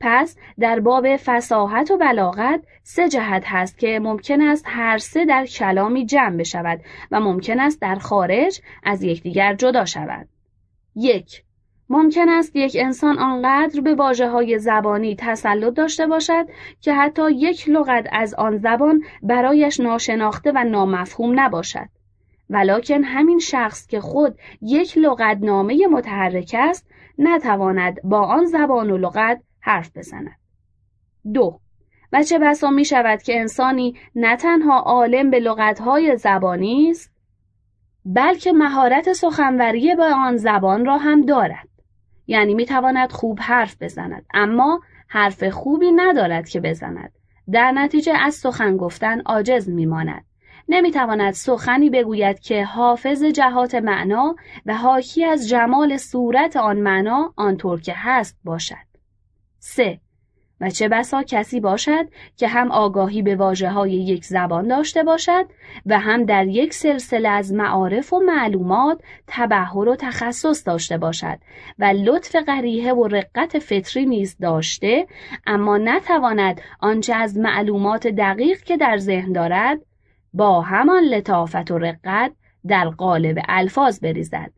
پس 0.00 0.36
در 0.58 0.80
باب 0.80 1.16
فساحت 1.16 1.90
و 1.90 1.98
بلاغت 1.98 2.60
سه 2.82 3.08
جهت 3.08 3.42
هست 3.46 3.78
که 3.78 3.98
ممکن 3.98 4.40
است 4.40 4.64
هر 4.68 4.98
سه 4.98 5.24
در 5.24 5.46
کلامی 5.46 6.06
جمع 6.06 6.36
بشود 6.36 6.80
و 7.10 7.20
ممکن 7.20 7.60
است 7.60 7.80
در 7.80 7.94
خارج 7.94 8.60
از 8.82 9.02
یکدیگر 9.02 9.54
جدا 9.54 9.84
شود. 9.84 10.28
یک 10.94 11.42
ممکن 11.90 12.28
است 12.28 12.56
یک 12.56 12.76
انسان 12.80 13.18
آنقدر 13.18 13.80
به 13.80 13.94
واجه 13.94 14.28
های 14.28 14.58
زبانی 14.58 15.16
تسلط 15.18 15.74
داشته 15.74 16.06
باشد 16.06 16.46
که 16.80 16.94
حتی 16.94 17.30
یک 17.32 17.68
لغت 17.68 18.08
از 18.12 18.34
آن 18.34 18.56
زبان 18.56 19.02
برایش 19.22 19.80
ناشناخته 19.80 20.52
و 20.54 20.64
نامفهوم 20.64 21.40
نباشد. 21.40 21.88
ولکن 22.50 23.02
همین 23.02 23.38
شخص 23.38 23.86
که 23.86 24.00
خود 24.00 24.38
یک 24.62 24.98
لغت 24.98 25.38
نامه 25.40 25.86
متحرک 25.86 26.56
است 26.58 26.86
نتواند 27.18 28.02
با 28.04 28.20
آن 28.20 28.44
زبان 28.44 28.90
و 28.90 28.96
لغت 28.96 29.42
حرف 29.60 29.96
بزند. 29.96 30.36
دو 31.34 31.60
و 32.12 32.22
چه 32.22 32.38
بسا 32.38 32.70
می 32.70 32.84
شود 32.84 33.22
که 33.22 33.40
انسانی 33.40 33.96
نه 34.14 34.36
تنها 34.36 34.78
عالم 34.78 35.30
به 35.30 35.38
لغتهای 35.38 36.16
زبانی 36.16 36.90
است 36.90 37.12
بلکه 38.04 38.52
مهارت 38.52 39.12
سخنوری 39.12 39.94
با 39.94 40.10
آن 40.14 40.36
زبان 40.36 40.84
را 40.84 40.98
هم 40.98 41.20
دارد 41.20 41.69
یعنی 42.30 42.54
می 42.54 42.66
تواند 42.66 43.12
خوب 43.12 43.38
حرف 43.40 43.82
بزند. 43.82 44.26
اما 44.34 44.80
حرف 45.08 45.48
خوبی 45.48 45.92
ندارد 45.92 46.48
که 46.48 46.60
بزند. 46.60 47.12
در 47.52 47.72
نتیجه 47.72 48.12
از 48.16 48.34
سخن 48.34 48.76
گفتن 48.76 49.20
عاجز 49.20 49.68
می 49.68 49.86
ماند 49.86 50.24
نمی 50.68 50.90
تواند 50.90 51.32
سخنی 51.32 51.90
بگوید 51.90 52.40
که 52.40 52.64
حافظ 52.64 53.24
جهات 53.24 53.74
معنا 53.74 54.36
و 54.66 54.74
حاکی 54.76 55.24
از 55.24 55.48
جمال 55.48 55.96
صورت 55.96 56.56
آن 56.56 56.80
معنا 56.80 57.32
آنطور 57.36 57.80
که 57.80 57.92
هست 57.96 58.38
باشد. 58.44 58.90
3. 59.58 60.00
و 60.60 60.70
چه 60.70 60.88
بسا 60.88 61.22
کسی 61.22 61.60
باشد 61.60 62.08
که 62.36 62.48
هم 62.48 62.70
آگاهی 62.70 63.22
به 63.22 63.36
واجه 63.36 63.70
های 63.70 63.92
یک 63.92 64.24
زبان 64.24 64.68
داشته 64.68 65.02
باشد 65.02 65.46
و 65.86 65.98
هم 65.98 66.24
در 66.24 66.46
یک 66.46 66.74
سلسله 66.74 67.28
از 67.28 67.52
معارف 67.52 68.12
و 68.12 68.20
معلومات 68.20 69.02
تبهر 69.26 69.88
و 69.88 69.96
تخصص 69.96 70.66
داشته 70.66 70.98
باشد 70.98 71.38
و 71.78 71.84
لطف 71.84 72.36
قریحه 72.36 72.92
و 72.92 73.06
رقت 73.08 73.58
فطری 73.58 74.06
نیز 74.06 74.36
داشته 74.40 75.06
اما 75.46 75.78
نتواند 75.78 76.60
آنچه 76.80 77.14
از 77.14 77.38
معلومات 77.38 78.06
دقیق 78.06 78.62
که 78.62 78.76
در 78.76 78.96
ذهن 78.96 79.32
دارد 79.32 79.80
با 80.34 80.60
همان 80.60 81.04
لطافت 81.04 81.70
و 81.70 81.78
رقت 81.78 82.32
در 82.66 82.88
قالب 82.88 83.38
الفاظ 83.48 84.00
بریزد 84.00 84.50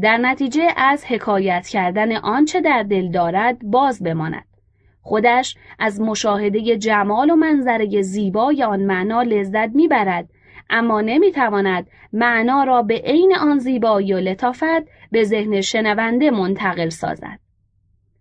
در 0.00 0.16
نتیجه 0.16 0.68
از 0.76 1.04
حکایت 1.04 1.66
کردن 1.66 2.16
آنچه 2.16 2.60
در 2.60 2.82
دل 2.82 3.10
دارد 3.10 3.58
باز 3.62 4.02
بماند. 4.02 4.49
خودش 5.10 5.56
از 5.78 6.00
مشاهده 6.00 6.76
جمال 6.76 7.30
و 7.30 7.36
منظره 7.36 8.02
زیبای 8.02 8.62
آن 8.62 8.80
معنا 8.80 9.22
لذت 9.22 9.74
می‌برد. 9.74 10.28
اما 10.70 11.00
نمی‌تواند 11.00 11.86
معنا 12.12 12.64
را 12.64 12.82
به 12.82 12.94
عین 12.94 13.34
آن 13.36 13.58
زیبایی 13.58 14.12
و 14.12 14.18
لطافت 14.18 15.10
به 15.10 15.24
ذهن 15.24 15.60
شنونده 15.60 16.30
منتقل 16.30 16.88
سازد. 16.88 17.38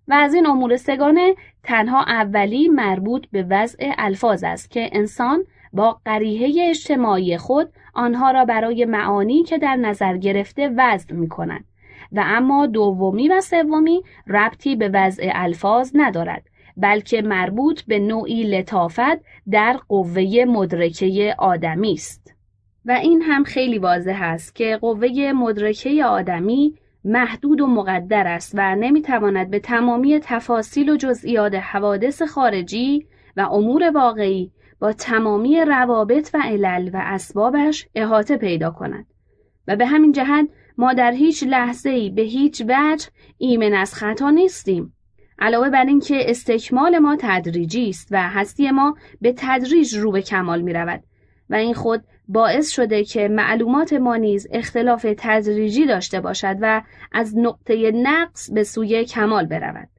و 0.07 0.13
از 0.13 0.33
این 0.33 0.45
امور 0.45 0.77
سگانه 0.77 1.35
تنها 1.63 2.03
اولی 2.03 2.67
مربوط 2.67 3.25
به 3.31 3.45
وضع 3.49 3.91
الفاظ 3.97 4.43
است 4.43 4.71
که 4.71 4.89
انسان 4.91 5.43
با 5.73 5.99
قریحه 6.05 6.69
اجتماعی 6.69 7.37
خود 7.37 7.69
آنها 7.93 8.31
را 8.31 8.45
برای 8.45 8.85
معانی 8.85 9.43
که 9.43 9.57
در 9.57 9.75
نظر 9.75 10.17
گرفته 10.17 10.73
وضع 10.77 11.13
می 11.13 11.29
کند 11.29 11.65
و 12.11 12.23
اما 12.25 12.65
دومی 12.65 13.27
و 13.27 13.41
سومی 13.41 14.03
ربطی 14.27 14.75
به 14.75 14.89
وضع 14.93 15.31
الفاظ 15.33 15.91
ندارد. 15.95 16.48
بلکه 16.81 17.21
مربوط 17.21 17.81
به 17.81 17.99
نوعی 17.99 18.43
لطافت 18.43 19.25
در 19.51 19.79
قوه 19.87 20.45
مدرکه 20.47 21.35
آدمی 21.37 21.93
است. 21.93 22.33
و 22.85 22.91
این 22.91 23.21
هم 23.21 23.43
خیلی 23.43 23.77
واضح 23.77 24.19
است 24.21 24.55
که 24.55 24.77
قوه 24.81 25.31
مدرکه 25.35 26.05
آدمی 26.05 26.75
محدود 27.03 27.61
و 27.61 27.67
مقدر 27.67 28.27
است 28.27 28.51
و 28.57 28.75
نمی‌تواند 28.75 29.49
به 29.49 29.59
تمامی 29.59 30.19
تفاصیل 30.19 30.89
و 30.89 30.97
جزئیات 30.97 31.55
حوادث 31.55 32.21
خارجی 32.21 33.05
و 33.37 33.41
امور 33.41 33.91
واقعی 33.95 34.51
با 34.79 34.93
تمامی 34.93 35.61
روابط 35.61 36.29
و 36.33 36.41
علل 36.43 36.89
و 36.93 37.01
اسبابش 37.03 37.87
احاطه 37.95 38.37
پیدا 38.37 38.71
کند. 38.71 39.05
و 39.67 39.75
به 39.75 39.85
همین 39.85 40.11
جهت 40.11 40.47
ما 40.77 40.93
در 40.93 41.11
هیچ 41.11 41.43
لحظه 41.43 41.89
ای 41.89 42.09
به 42.09 42.21
هیچ 42.21 42.61
وجه 42.61 43.07
ایمن 43.37 43.73
از 43.73 43.95
خطا 43.95 44.29
نیستیم. 44.29 44.93
علاوه 45.39 45.69
بر 45.69 45.85
اینکه 45.85 46.29
استکمال 46.29 46.99
ما 46.99 47.17
تدریجی 47.19 47.89
است 47.89 48.07
و 48.11 48.29
هستی 48.29 48.71
ما 48.71 48.97
به 49.21 49.33
تدریج 49.37 49.95
رو 49.95 50.11
به 50.11 50.21
کمال 50.21 50.61
می 50.61 50.73
رود 50.73 51.03
و 51.49 51.55
این 51.55 51.73
خود 51.73 52.03
باعث 52.27 52.69
شده 52.69 53.03
که 53.03 53.27
معلومات 53.27 53.93
ما 53.93 54.15
نیز 54.15 54.47
اختلاف 54.51 55.05
تدریجی 55.17 55.85
داشته 55.85 56.21
باشد 56.21 56.57
و 56.61 56.81
از 57.11 57.37
نقطه 57.37 57.91
نقص 57.91 58.51
به 58.51 58.63
سوی 58.63 59.05
کمال 59.05 59.45
برود. 59.45 59.89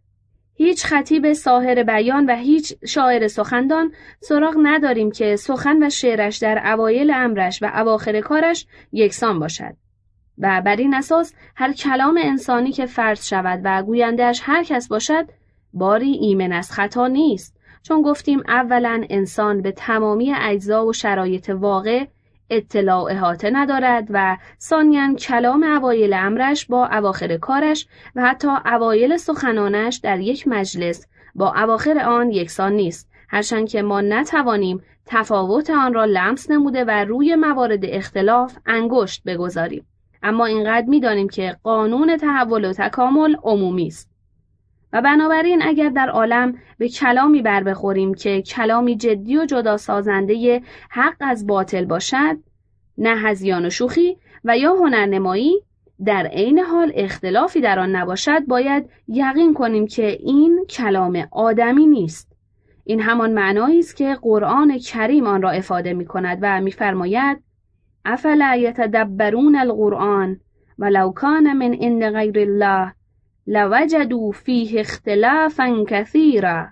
هیچ 0.55 0.85
خطیب 0.85 1.33
ساهر 1.33 1.83
بیان 1.83 2.27
و 2.27 2.37
هیچ 2.37 2.75
شاعر 2.87 3.29
سخندان 3.29 3.93
سراغ 4.21 4.55
نداریم 4.63 5.11
که 5.11 5.37
سخن 5.37 5.83
و 5.83 5.91
شعرش 5.91 6.39
در 6.39 6.73
اوایل 6.73 7.11
امرش 7.15 7.63
و 7.63 7.71
اواخر 7.75 8.21
کارش 8.21 8.67
یکسان 8.93 9.39
باشد. 9.39 9.77
و 10.41 10.63
بر 10.65 10.77
این 10.77 10.95
اساس 10.95 11.35
هر 11.57 11.73
کلام 11.73 12.19
انسانی 12.23 12.73
که 12.73 12.87
فرض 12.87 13.27
شود 13.27 13.61
و 13.65 13.83
گویندهش 13.83 14.41
هر 14.45 14.65
کس 14.65 14.89
باشد 14.89 15.27
باری 15.73 16.11
ایمن 16.13 16.53
از 16.53 16.73
خطا 16.73 17.07
نیست. 17.07 17.61
چون 17.83 18.03
گفتیم 18.03 18.43
اولا 18.49 19.05
انسان 19.11 19.63
به 19.63 19.73
تمامی 19.73 20.35
اجزا 20.35 20.87
و 20.87 20.93
شرایط 20.93 21.51
واقع 21.51 22.05
اطلاع 22.51 23.03
احاطه 23.03 23.51
ندارد 23.53 24.07
و 24.11 24.37
ثانیا 24.61 25.15
کلام 25.15 25.63
اوایل 25.63 26.13
امرش 26.13 26.67
با 26.67 26.87
اواخر 26.87 27.37
کارش 27.37 27.87
و 28.17 28.23
حتی 28.23 28.49
اوایل 28.67 29.17
سخنانش 29.17 29.97
در 29.97 30.21
یک 30.21 30.49
مجلس 30.49 31.07
با 31.35 31.55
اواخر 31.55 31.99
آن 31.99 32.31
یکسان 32.31 32.73
نیست. 32.73 33.11
هرچند 33.29 33.69
که 33.69 33.83
ما 33.83 34.01
نتوانیم 34.01 34.83
تفاوت 35.07 35.71
آن 35.71 35.95
را 35.95 36.05
لمس 36.05 36.51
نموده 36.51 36.85
و 36.85 36.91
روی 36.91 37.35
موارد 37.35 37.85
اختلاف 37.85 38.59
انگشت 38.67 39.23
بگذاریم. 39.27 39.87
اما 40.23 40.47
اینقدر 40.47 40.87
می‌دانیم 40.87 41.29
که 41.29 41.57
قانون 41.63 42.17
تحول 42.17 42.65
و 42.65 42.73
تکامل 42.73 43.37
عمومی 43.43 43.87
است. 43.87 44.11
و 44.93 45.03
بنابراین 45.03 45.63
اگر 45.63 45.89
در 45.89 46.09
عالم 46.09 46.55
به 46.79 46.89
کلامی 46.89 47.43
بر 47.43 47.63
بخوریم 47.63 48.15
که 48.15 48.43
کلامی 48.43 48.97
جدی 48.97 49.39
و 49.39 49.45
جدا 49.45 49.77
سازنده 49.77 50.63
حق 50.91 51.17
از 51.21 51.47
باطل 51.47 51.85
باشد 51.85 52.37
نه 52.99 53.17
هزیان 53.17 53.67
و 53.67 53.71
شوخی 53.71 54.17
و 54.45 54.59
یا 54.59 54.73
هنرنمایی 54.73 55.63
در 56.05 56.27
عین 56.27 56.59
حال 56.59 56.93
اختلافی 56.95 57.61
در 57.61 57.79
آن 57.79 57.97
نباشد 57.97 58.47
باید 58.47 58.91
یقین 59.09 59.55
کنیم 59.55 59.87
که 59.87 60.07
این 60.07 60.67
کلام 60.71 61.27
آدمی 61.31 61.87
نیست. 61.87 62.33
این 62.85 63.01
همان 63.01 63.33
معنایی 63.33 63.79
است 63.79 63.97
که 63.97 64.19
قرآن 64.23 64.79
کریم 64.79 65.27
آن 65.27 65.43
را 65.43 65.51
افاده 65.51 65.93
می 65.93 66.07
کند 66.07 66.39
و 66.43 66.61
میفرماید 66.61 67.43
افلا 68.05 68.57
یتدبرون 68.57 69.57
القرآن؟ 69.57 70.41
ولو 70.79 71.13
کان 71.13 71.53
من 71.53 71.75
عند 71.75 72.05
غیر 72.05 72.39
الله 72.39 72.93
لوجدوا 73.47 74.31
فیه 74.31 74.81
اختلافا 74.81 75.85
کثیرا 75.89 76.69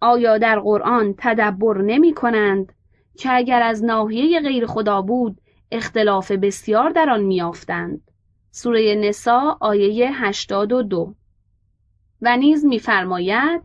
آیا 0.00 0.38
در 0.38 0.60
قرآن 0.60 1.14
تدبر 1.18 1.82
نمی 1.82 2.14
کنند؟ 2.14 2.72
که 3.18 3.32
اگر 3.32 3.62
از 3.62 3.84
ناحیه 3.84 4.40
غیر 4.40 4.66
خدا 4.66 5.02
بود 5.02 5.40
اختلاف 5.72 6.32
بسیار 6.32 6.90
در 6.90 7.10
آن 7.10 7.22
میافتند 7.22 8.10
سوره 8.50 8.94
نسا 8.94 9.58
آیه 9.60 10.10
82 10.12 11.14
و 12.22 12.36
نیز 12.36 12.64
میفرماید 12.64 13.62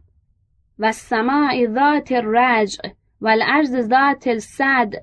و 0.80 0.86
السماع 0.86 1.66
ذات 1.68 2.12
الرجع 2.12 2.90
و 3.22 3.28
الارض 3.28 3.82
ذات 3.82 4.28
الصدع. 4.28 5.00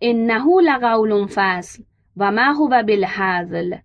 انه 0.00 0.44
لقول 0.64 1.26
فصل 1.26 1.82
و 2.16 2.30
ما 2.30 2.52
هو 2.52 2.82
بالهزل 2.82 3.76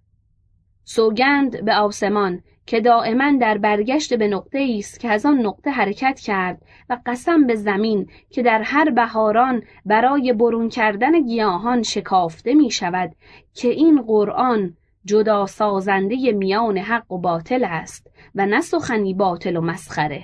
سوگند 0.84 1.65
به 1.65 1.75
آسمان 1.75 2.41
که 2.65 2.82
دائما 2.82 3.38
در 3.41 3.58
برگشت 3.58 4.13
به 4.13 4.28
نقطه 4.28 4.75
است 4.80 4.99
که 4.99 5.10
از 5.10 5.25
آن 5.25 5.38
نقطه 5.39 5.71
حرکت 5.71 6.19
کرد 6.19 6.62
و 6.89 6.97
قسم 7.06 7.47
به 7.47 7.56
زمین 7.56 8.10
که 8.30 8.43
در 8.43 8.62
هر 8.62 8.89
بهاران 8.89 9.63
برای 9.86 10.34
برون 10.34 10.69
کردن 10.69 11.21
گیاهان 11.21 11.84
شکافته 11.84 12.54
می 12.54 12.71
شود 12.71 13.15
که 13.54 13.67
این 13.67 14.01
قرآن 14.01 14.78
جدا 15.06 15.45
سازنده 15.45 16.32
میان 16.32 16.78
حق 16.78 17.12
و 17.12 17.17
باطل 17.17 17.63
است 17.63 18.12
و 18.36 18.45
نه 18.45 18.62
سخنی 18.62 19.13
باطل 19.13 19.56
و 19.56 19.62
مسخره. 19.62 20.23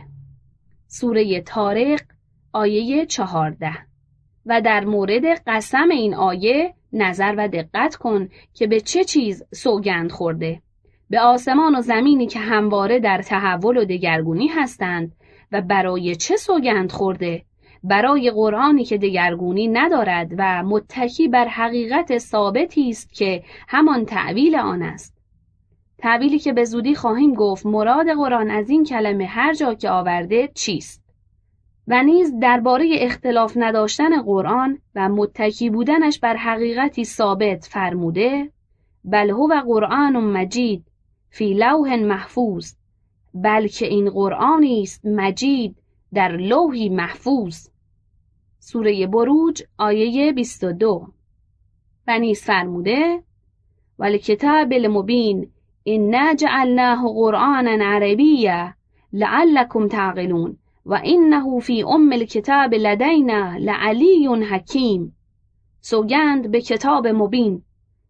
سوره 0.88 1.42
تارق 1.42 2.02
آیه 2.54 3.06
چهارده. 3.06 3.91
و 4.46 4.62
در 4.62 4.86
مورد 4.86 5.26
قسم 5.48 5.90
این 5.90 6.16
آیه 6.16 6.74
نظر 6.94 7.36
و 7.38 7.48
دقت 7.48 7.96
کن 7.96 8.30
که 8.54 8.68
به 8.68 8.80
چه 8.80 9.04
چیز 9.04 9.44
سوگند 9.54 10.12
خورده. 10.12 10.62
به 11.10 11.20
آسمان 11.20 11.76
و 11.76 11.82
زمینی 11.82 12.28
که 12.28 12.40
همواره 12.40 13.00
در 13.00 13.22
تحول 13.22 13.78
و 13.78 13.86
دگرگونی 13.86 14.48
هستند 14.48 15.12
و 15.52 15.62
برای 15.62 16.16
چه 16.16 16.36
سوگند 16.36 16.92
خورده؟ 16.92 17.44
برای 17.84 18.32
قرآنی 18.32 18.86
که 18.86 18.98
دگرگونی 18.98 19.68
ندارد 19.68 20.32
و 20.38 20.64
متکی 20.64 21.28
بر 21.28 21.48
حقیقت 21.48 22.18
ثابتی 22.18 22.90
است 22.90 23.14
که 23.14 23.44
همان 23.68 24.06
تعویل 24.06 24.56
آن 24.56 24.82
است. 24.82 25.18
تعویلی 25.98 26.40
که 26.40 26.54
به 26.54 26.64
زودی 26.64 26.96
خواهیم 26.96 27.34
گفت 27.34 27.66
مراد 27.66 28.08
قرآن 28.10 28.52
از 28.52 28.70
این 28.70 28.84
کلمه 28.84 29.26
هر 29.26 29.54
جا 29.54 29.74
که 29.74 29.90
آورده 29.90 30.48
چیست؟ 30.48 31.01
و 31.88 32.04
نیز 32.04 32.40
درباره 32.40 32.96
اختلاف 33.00 33.54
نداشتن 33.56 34.22
قرآن 34.22 34.78
و 34.96 35.10
متکی 35.10 35.70
بودنش 35.70 36.20
بر 36.20 36.36
حقیقتی 36.36 37.06
ثابت 37.06 37.66
فرموده 37.66 38.52
بل 39.06 39.30
هو 39.30 39.64
قرآن 39.66 40.18
مجید 40.18 40.84
فی 41.30 41.54
لوح 41.54 41.96
محفوظ 41.96 42.74
بلکه 43.34 43.86
این 43.86 44.10
قرآنی 44.10 44.82
است 44.82 45.06
مجید 45.06 45.76
در 46.14 46.38
لوحی 46.38 46.90
محفوظ. 46.90 47.68
سوره 48.60 49.08
بروج 49.08 49.64
آیه 49.78 50.34
22 50.34 51.08
و 52.08 52.20
نیز 52.20 52.42
فرموده 52.42 53.24
ولکتاب 54.00 54.74
المبین 54.74 55.52
انا 55.86 56.34
جعلناه 56.34 57.14
قرآنا 57.14 57.86
عربیا 57.86 58.74
لعلکم 59.14 59.88
تعقلون. 59.88 60.58
و 60.86 61.02
انه 61.04 61.60
فی 61.60 61.84
ام 61.84 62.12
الکتاب 62.12 62.74
لدینا 62.74 63.58
لعلی 63.58 64.28
حکیم 64.28 65.16
سوگند 65.82 66.52
به 66.52 66.62
کتاب 66.62 67.08
مبین 67.08 67.64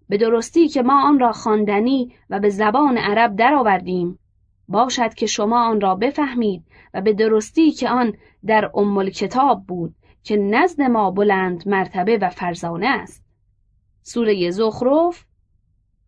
به 0.09 0.17
درستی 0.17 0.67
که 0.67 0.81
ما 0.81 1.07
آن 1.07 1.19
را 1.19 1.31
خواندنی 1.31 2.13
و 2.29 2.39
به 2.39 2.49
زبان 2.49 2.97
عرب 2.97 3.35
درآوردیم 3.35 4.19
باشد 4.67 5.13
که 5.13 5.25
شما 5.25 5.65
آن 5.65 5.81
را 5.81 5.95
بفهمید 5.95 6.63
و 6.93 7.01
به 7.01 7.13
درستی 7.13 7.71
که 7.71 7.89
آن 7.89 8.13
در 8.45 8.71
ام 8.73 9.09
کتاب 9.09 9.63
بود 9.67 9.95
که 10.23 10.37
نزد 10.37 10.81
ما 10.81 11.11
بلند 11.11 11.67
مرتبه 11.67 12.17
و 12.17 12.29
فرزانه 12.29 12.87
است 12.87 13.23
سوره 14.03 14.49
زخرف 14.49 15.25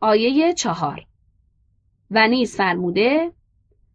آیه 0.01 0.53
چهار 0.53 1.05
و 2.11 2.27
نیز 2.27 2.55
فرموده 2.55 3.31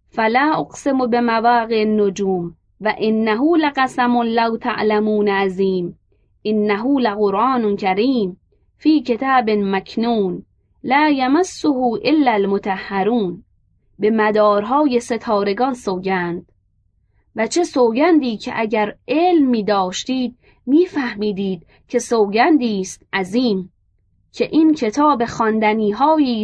فلا 0.08 0.54
اقسم 0.58 1.06
به 1.06 1.20
مواقع 1.20 1.80
النجوم 1.80 2.54
و 2.80 2.94
انه 2.98 3.40
لقسم 3.56 4.22
لو 4.22 4.56
تعلمون 4.56 5.28
عظیم. 5.28 5.98
انه 6.44 7.00
لقرآن 7.00 7.64
کریم 7.76 8.40
فی 8.76 9.02
کتاب 9.02 9.50
مکنون. 9.50 10.44
لا 10.84 11.08
یمسه 11.08 11.68
الا 12.04 12.32
المتحرون 12.32 13.44
به 13.98 14.10
مدارهای 14.10 15.00
ستارگان 15.00 15.74
سوگند. 15.74 16.52
و 17.36 17.46
چه 17.46 17.64
سوگندی 17.64 18.36
که 18.36 18.52
اگر 18.54 18.96
علم 19.08 19.46
می 19.48 19.64
داشتید 19.64 20.38
می 20.66 20.86
فهمیدید 20.86 21.66
که 21.88 21.98
سوگندی 21.98 22.80
است 22.80 23.06
عظیم 23.12 23.72
که 24.32 24.48
این 24.52 24.74
کتاب 24.74 25.24
خواندنی 25.24 25.94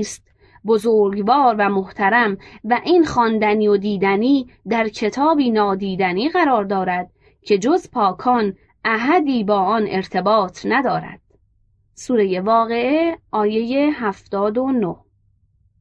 است 0.00 0.23
بزرگوار 0.66 1.54
و 1.58 1.68
محترم 1.68 2.38
و 2.64 2.80
این 2.84 3.04
خواندنی 3.04 3.68
و 3.68 3.76
دیدنی 3.76 4.46
در 4.68 4.88
کتابی 4.88 5.50
نادیدنی 5.50 6.28
قرار 6.28 6.64
دارد 6.64 7.10
که 7.42 7.58
جز 7.58 7.90
پاکان 7.90 8.54
احدی 8.84 9.44
با 9.44 9.58
آن 9.58 9.86
ارتباط 9.88 10.66
ندارد. 10.66 11.20
سوره 11.94 12.40
واقعه 12.40 13.18
آیه 13.30 13.90
79 13.90 14.96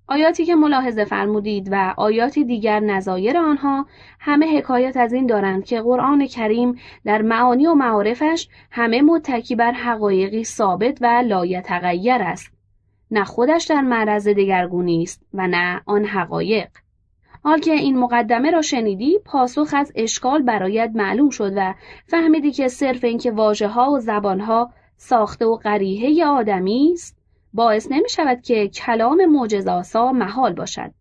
آیاتی 0.07 0.45
که 0.45 0.55
ملاحظه 0.55 1.05
فرمودید 1.05 1.69
و 1.71 1.93
آیاتی 1.97 2.45
دیگر 2.45 2.79
نظایر 2.79 3.37
آنها 3.37 3.85
همه 4.19 4.57
حکایت 4.57 4.97
از 4.97 5.13
این 5.13 5.25
دارند 5.25 5.65
که 5.65 5.81
قرآن 5.81 6.27
کریم 6.27 6.75
در 7.05 7.21
معانی 7.21 7.67
و 7.67 7.73
معارفش 7.73 8.47
همه 8.71 9.01
متکی 9.01 9.55
بر 9.55 9.71
حقایقی 9.71 10.43
ثابت 10.43 10.97
و 11.01 11.05
لایتغیر 11.05 12.21
است. 12.23 12.52
نه 13.13 13.23
خودش 13.23 13.65
در 13.65 13.81
معرض 13.81 14.27
دگرگونی 14.27 15.03
است 15.03 15.25
و 15.33 15.47
نه 15.47 15.81
آن 15.85 16.05
حقایق. 16.05 16.67
حال 17.43 17.59
که 17.59 17.71
این 17.71 17.97
مقدمه 17.97 18.51
را 18.51 18.61
شنیدی 18.61 19.19
پاسخ 19.25 19.73
از 19.77 19.91
اشکال 19.95 20.41
برایت 20.41 20.91
معلوم 20.95 21.29
شد 21.29 21.53
و 21.55 21.73
فهمیدی 22.07 22.51
که 22.51 22.67
صرف 22.67 23.03
اینکه 23.03 23.31
واژه 23.31 23.67
ها 23.67 23.91
و 23.91 23.99
زبان 23.99 24.39
ها 24.39 24.71
ساخته 24.97 25.45
و 25.45 25.55
قریحه 25.55 26.25
آدمی 26.25 26.89
است 26.93 27.17
باعث 27.53 27.91
نمی 27.91 28.09
شود 28.09 28.41
که 28.41 28.67
کلام 28.67 29.25
معجزاسا 29.25 30.11
محال 30.11 30.53
باشد 30.53 30.91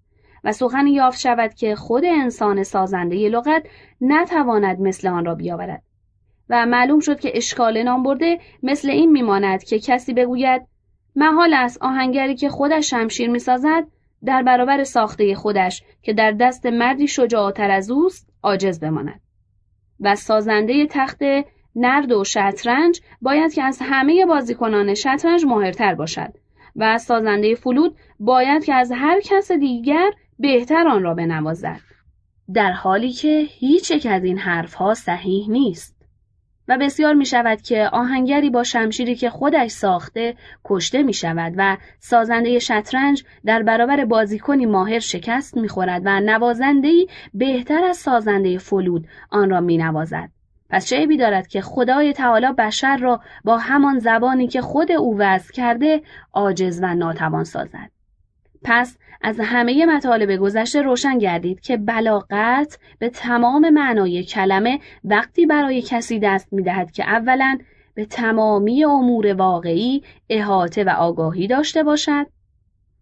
و 0.44 0.52
سخنی 0.52 0.90
یافت 0.90 1.20
شود 1.20 1.54
که 1.54 1.74
خود 1.74 2.04
انسان 2.04 2.62
سازنده 2.62 3.28
لغت 3.28 3.62
نتواند 4.00 4.80
مثل 4.80 5.08
آن 5.08 5.24
را 5.24 5.34
بیاورد. 5.34 5.82
و 6.48 6.66
معلوم 6.66 7.00
شد 7.00 7.20
که 7.20 7.32
اشکال 7.34 7.82
نام 7.82 8.02
برده 8.02 8.38
مثل 8.62 8.90
این 8.90 9.12
میماند 9.12 9.64
که 9.64 9.78
کسی 9.78 10.14
بگوید 10.14 10.71
محال 11.16 11.54
است 11.54 11.82
آهنگری 11.82 12.36
که 12.36 12.48
خودش 12.48 12.90
شمشیر 12.90 13.30
می‌سازد 13.30 13.86
در 14.24 14.42
برابر 14.42 14.84
ساخته 14.84 15.34
خودش 15.34 15.82
که 16.02 16.12
در 16.12 16.30
دست 16.30 16.66
مردی 16.66 17.08
شجاعتر 17.08 17.70
از 17.70 17.90
اوست 17.90 18.28
عاجز 18.42 18.80
بماند. 18.80 19.20
و 20.00 20.16
سازنده 20.16 20.86
تخت 20.86 21.18
نرد 21.76 22.12
و 22.12 22.24
شطرنج 22.24 23.00
باید 23.22 23.54
که 23.54 23.62
از 23.62 23.78
همه 23.82 24.26
بازیکنان 24.26 24.94
شطرنج 24.94 25.44
ماهرتر 25.44 25.94
باشد 25.94 26.32
و 26.76 26.98
سازنده 26.98 27.54
فلود 27.54 27.96
باید 28.20 28.64
که 28.64 28.74
از 28.74 28.92
هر 28.92 29.20
کس 29.20 29.52
دیگر 29.52 30.10
بهتر 30.38 30.88
آن 30.88 31.02
را 31.02 31.14
بنوازد. 31.14 31.80
در 32.54 32.72
حالی 32.72 33.12
که 33.12 33.46
هیچ 33.48 33.90
یک 33.90 34.06
از 34.06 34.24
این 34.24 34.38
حرفها 34.38 34.94
صحیح 34.94 35.50
نیست. 35.50 35.91
و 36.72 36.76
بسیار 36.78 37.14
می 37.14 37.26
شود 37.26 37.62
که 37.62 37.88
آهنگری 37.92 38.50
با 38.50 38.62
شمشیری 38.62 39.14
که 39.14 39.30
خودش 39.30 39.70
ساخته 39.70 40.34
کشته 40.64 41.02
می 41.02 41.14
شود 41.14 41.54
و 41.56 41.76
سازنده 41.98 42.58
شطرنج 42.58 43.24
در 43.44 43.62
برابر 43.62 44.04
بازیکنی 44.04 44.66
ماهر 44.66 44.98
شکست 44.98 45.56
می 45.56 45.68
خورد 45.68 46.02
و 46.04 46.20
نوازندهی 46.20 47.08
بهتر 47.34 47.84
از 47.84 47.96
سازنده 47.96 48.58
فلود 48.58 49.06
آن 49.30 49.50
را 49.50 49.60
می 49.60 49.78
نوازد. 49.78 50.28
پس 50.70 50.86
چه 50.86 50.96
عیبی 50.96 51.16
دارد 51.16 51.46
که 51.46 51.60
خدای 51.60 52.12
تعالی 52.12 52.52
بشر 52.58 52.96
را 52.96 53.20
با 53.44 53.58
همان 53.58 53.98
زبانی 53.98 54.48
که 54.48 54.60
خود 54.60 54.92
او 54.92 55.18
وضع 55.18 55.52
کرده 55.52 56.02
عاجز 56.32 56.80
و 56.82 56.94
ناتوان 56.94 57.44
سازد. 57.44 57.90
پس 58.64 58.96
از 59.22 59.40
همه 59.40 59.86
مطالب 59.86 60.36
گذشته 60.36 60.82
روشن 60.82 61.18
گردید 61.18 61.60
که 61.60 61.76
بلاغت 61.76 62.78
به 62.98 63.08
تمام 63.08 63.70
معنای 63.70 64.24
کلمه 64.24 64.80
وقتی 65.04 65.46
برای 65.46 65.82
کسی 65.82 66.18
دست 66.18 66.52
می‌دهد 66.52 66.90
که 66.90 67.04
اولا 67.04 67.58
به 67.94 68.04
تمامی 68.04 68.84
امور 68.84 69.34
واقعی 69.34 70.02
احاطه 70.28 70.84
و 70.84 70.88
آگاهی 70.88 71.46
داشته 71.46 71.82
باشد 71.82 72.26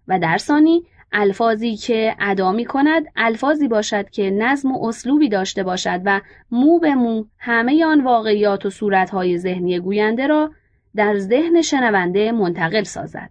و 0.09 0.19
در 0.19 0.39
ثانی 0.39 0.83
الفاظی 1.13 1.77
که 1.77 2.17
ادا 2.21 2.53
می 2.53 2.65
کند 2.65 3.07
الفاظی 3.17 3.69
باشد 3.69 4.11
که 4.11 4.31
نظم 4.31 4.73
و 4.73 4.87
اسلوبی 4.87 5.29
داشته 5.29 5.63
باشد 5.63 6.01
و 6.05 6.21
مو 6.51 6.79
به 6.79 6.95
مو 6.95 7.25
همه 7.39 7.85
آن 7.85 8.05
واقعیات 8.05 8.67
و 8.67 8.71
صورتهای 8.71 9.39
ذهنی 9.39 9.81
گوینده 9.81 10.27
را 10.27 10.51
در 10.97 11.19
ذهن 11.19 11.63
شنونده 11.63 12.33
منتقل 12.33 12.83
سازد. 12.83 13.31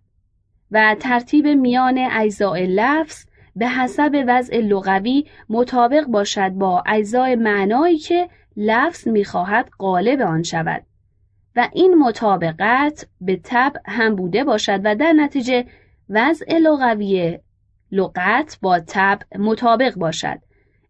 و 0.72 0.96
ترتیب 1.00 1.48
میان 1.48 1.98
اجزاء 2.12 2.58
لفظ 2.58 3.26
به 3.56 3.68
حسب 3.68 4.24
وضع 4.28 4.58
لغوی 4.58 5.26
مطابق 5.50 6.06
باشد 6.06 6.50
با 6.50 6.84
اجزای 6.86 7.36
معنایی 7.36 7.98
که 7.98 8.30
لفظ 8.58 9.08
می‌خواهد 9.08 9.70
قالب 9.78 10.22
آن 10.22 10.44
شود. 10.44 10.84
و 11.56 11.70
این 11.74 11.96
مطابقت 11.96 13.08
به 13.22 13.40
تب 13.44 13.74
هم 13.86 14.16
بوده 14.16 14.44
باشد 14.44 14.82
و 14.84 14.96
در 14.96 15.14
نتیجه 15.14 15.66
وضع 16.10 16.58
لغوی 16.58 17.40
لغت 17.92 18.58
با 18.62 18.80
تب 18.80 19.20
مطابق 19.40 19.96
باشد. 19.96 20.40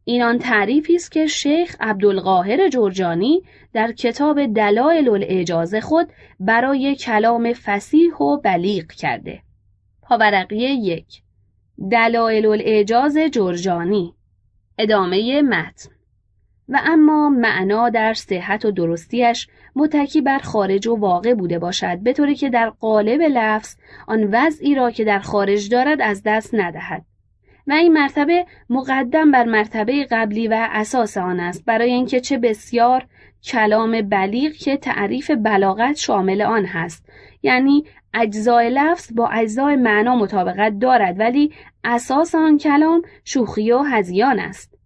این 0.04 0.24
آن 0.24 0.40
تعریفی 0.40 0.96
است 0.96 1.12
که 1.12 1.28
شیخ 1.28 1.76
عبدالقاهر 1.80 2.70
جرجانی 2.70 3.42
در 3.74 3.92
کتاب 3.92 4.46
دلایل 4.46 5.10
الاعجاز 5.10 5.76
خود 5.76 6.08
برای 6.40 6.96
کلام 6.96 7.54
فسیح 7.54 8.16
و 8.16 8.38
بلیغ 8.38 8.88
کرده. 8.88 9.42
پاورقی 10.10 10.58
یک. 10.58 11.22
دلایل 11.92 12.46
الاعجاز 12.46 13.18
جرجانی. 13.18 14.14
ادامه 14.78 15.42
متن. 15.42 15.90
و 16.70 16.80
اما 16.86 17.30
معنا 17.30 17.90
در 17.90 18.14
صحت 18.14 18.66
و 18.66 18.72
درستیش 18.72 19.48
متکی 19.76 20.22
بر 20.22 20.38
خارج 20.38 20.88
و 20.88 20.96
واقع 20.96 21.34
بوده 21.34 21.60
باشد 21.60 22.00
به 22.00 22.14
طوری 22.14 22.36
که 22.36 22.50
در 22.50 22.70
قالب 22.70 23.22
لفظ 23.22 23.76
آن 24.08 24.30
وضعی 24.32 24.76
را 24.76 24.92
که 24.92 25.04
در 25.04 25.20
خارج 25.20 25.70
دارد 25.70 26.02
از 26.02 26.22
دست 26.26 26.56
ندهد. 26.56 27.06
و 27.68 27.72
این 27.72 27.94
مرتبه 27.94 28.46
مقدم 28.70 29.32
بر 29.32 29.44
مرتبه 29.44 30.08
قبلی 30.12 30.48
و 30.48 30.68
اساس 30.72 31.18
آن 31.18 31.40
است 31.40 31.66
برای 31.66 31.92
اینکه 31.92 32.20
چه 32.20 32.38
بسیار 32.38 33.06
کلام 33.44 34.02
بلیغ 34.02 34.54
که 34.54 34.78
تعریف 34.78 35.32
بلاغت 35.32 35.96
شامل 35.96 36.42
آن 36.42 36.66
هست. 36.66 37.10
یعنی 37.44 37.86
اجزای 38.14 38.70
لفظ 38.70 39.14
با 39.16 39.28
اجزای 39.28 39.76
معنا 39.76 40.16
مطابقت 40.16 40.80
دارد 40.80 41.20
ولی 41.20 41.54
اساس 41.84 42.36
آن 42.36 42.58
کلام 42.58 43.02
شوخی 43.24 43.72
و 43.72 43.80
هزیان 43.80 44.40
است 44.40 44.78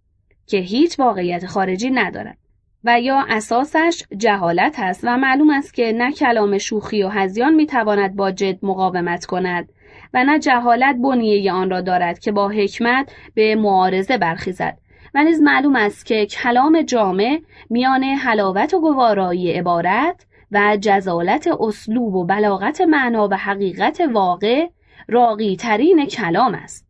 که 0.46 0.58
هیچ 0.58 0.98
واقعیت 0.98 1.46
خارجی 1.46 1.90
ندارد 1.90 2.38
و 2.84 3.00
یا 3.00 3.24
اساسش 3.28 4.02
جهالت 4.16 4.76
است 4.78 5.00
و 5.04 5.16
معلوم 5.16 5.50
است 5.50 5.74
که 5.74 5.92
نه 5.92 6.12
کلام 6.12 6.58
شوخی 6.58 7.02
و 7.02 7.08
هزیان 7.08 7.54
می‌تواند 7.54 8.16
با 8.16 8.30
جد 8.30 8.58
مقاومت 8.62 9.26
کند 9.26 9.68
و 10.14 10.24
نه 10.24 10.38
جهالت 10.38 10.96
بنیه 10.96 11.52
آن 11.52 11.70
را 11.70 11.80
دارد 11.80 12.18
که 12.18 12.32
با 12.32 12.48
حکمت 12.48 13.12
به 13.34 13.54
معارضه 13.54 14.18
برخیزد 14.18 14.78
و 15.14 15.24
نیز 15.24 15.40
معلوم 15.40 15.76
است 15.76 16.06
که 16.06 16.26
کلام 16.26 16.82
جامع 16.82 17.40
میان 17.70 18.04
حلاوت 18.04 18.74
و 18.74 18.80
گوارایی 18.80 19.52
عبارت 19.52 20.26
و 20.54 20.76
جزالت 20.80 21.48
اسلوب 21.60 22.14
و 22.14 22.24
بلاغت 22.24 22.80
معنا 22.80 23.28
و 23.28 23.34
حقیقت 23.34 24.00
واقع 24.12 24.68
راقی 25.08 25.56
ترین 25.56 26.06
کلام 26.06 26.54
است. 26.54 26.86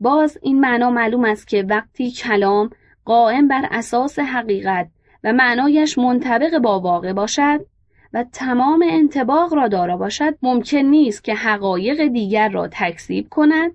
باز 0.00 0.38
این 0.42 0.60
معنا 0.60 0.90
معلوم 0.90 1.24
است 1.24 1.48
که 1.48 1.62
وقتی 1.62 2.10
کلام 2.10 2.70
قائم 3.04 3.48
بر 3.48 3.68
اساس 3.70 4.18
حقیقت 4.18 4.88
و 5.24 5.32
معنایش 5.32 5.98
منطبق 5.98 6.58
با 6.58 6.80
واقع 6.80 7.12
باشد 7.12 7.66
و 8.12 8.24
تمام 8.32 8.84
انتباق 8.88 9.54
را 9.54 9.68
دارا 9.68 9.96
باشد 9.96 10.38
ممکن 10.42 10.78
نیست 10.78 11.24
که 11.24 11.34
حقایق 11.34 12.06
دیگر 12.06 12.48
را 12.48 12.68
تکذیب 12.72 13.28
کند 13.28 13.72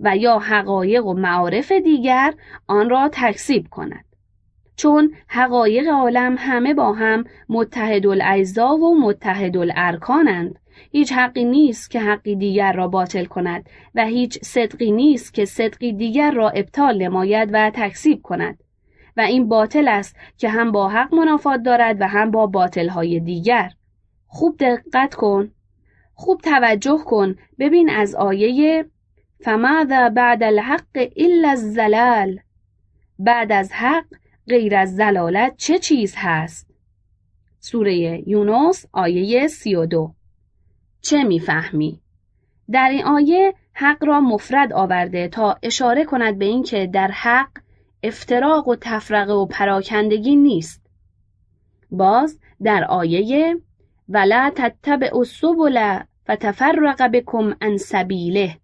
و 0.00 0.16
یا 0.16 0.38
حقایق 0.38 1.06
و 1.06 1.14
معارف 1.14 1.72
دیگر 1.72 2.34
آن 2.66 2.90
را 2.90 3.08
تکذیب 3.12 3.68
کند. 3.70 4.04
چون 4.82 5.14
حقایق 5.28 5.88
عالم 5.88 6.36
همه 6.38 6.74
با 6.74 6.92
هم 6.92 7.24
متحد 7.48 8.06
الاجزا 8.06 8.76
و 8.76 9.00
متحد 9.00 9.56
الارکانند 9.56 10.58
هیچ 10.90 11.12
حقی 11.12 11.44
نیست 11.44 11.90
که 11.90 12.00
حقی 12.00 12.36
دیگر 12.36 12.72
را 12.72 12.88
باطل 12.88 13.24
کند 13.24 13.68
و 13.94 14.04
هیچ 14.06 14.38
صدقی 14.42 14.92
نیست 14.92 15.34
که 15.34 15.44
صدقی 15.44 15.92
دیگر 15.92 16.30
را 16.30 16.50
ابطال 16.50 17.02
نماید 17.02 17.50
و 17.52 17.70
تکسیب 17.74 18.22
کند. 18.22 18.58
و 19.16 19.20
این 19.20 19.48
باطل 19.48 19.88
است 19.88 20.16
که 20.38 20.48
هم 20.48 20.72
با 20.72 20.88
حق 20.88 21.14
منافات 21.14 21.62
دارد 21.62 22.00
و 22.00 22.08
هم 22.08 22.30
با 22.30 22.46
باطلهای 22.46 23.20
دیگر. 23.20 23.70
خوب 24.26 24.56
دقت 24.58 25.14
کن. 25.14 25.50
خوب 26.14 26.40
توجه 26.40 26.98
کن. 27.06 27.36
ببین 27.58 27.90
از 27.90 28.14
آیه 28.14 28.84
فماذا 29.40 30.08
بعد 30.08 30.42
الحق 30.42 31.08
الا 31.16 31.50
الزلال. 31.50 32.40
بعد 33.18 33.52
از 33.52 33.72
حق 33.72 34.04
غیر 34.48 34.76
از 34.76 34.96
زلالت 34.96 35.56
چه 35.56 35.78
چیز 35.78 36.14
هست؟ 36.16 36.70
سوره 37.60 38.28
یونس 38.28 38.86
آیه 38.92 39.46
32 39.46 40.14
چه 41.00 41.24
می‌فهمی؟ 41.24 42.00
در 42.70 42.88
این 42.88 43.04
آیه 43.04 43.54
حق 43.72 44.04
را 44.04 44.20
مفرد 44.20 44.72
آورده 44.72 45.28
تا 45.28 45.58
اشاره 45.62 46.04
کند 46.04 46.38
به 46.38 46.44
اینکه 46.44 46.86
در 46.86 47.10
حق 47.10 47.50
افتراق 48.02 48.68
و 48.68 48.76
تفرقه 48.80 49.32
و 49.32 49.46
پراکندگی 49.46 50.36
نیست. 50.36 50.86
باز 51.90 52.38
در 52.62 52.84
آیه 52.84 53.56
ولا 54.08 54.52
تتبع 54.56 55.16
السبل 55.16 55.98
فتفرق 56.24 57.02
بكم 57.12 57.54
عن 57.60 57.76
سبیله 57.76 58.56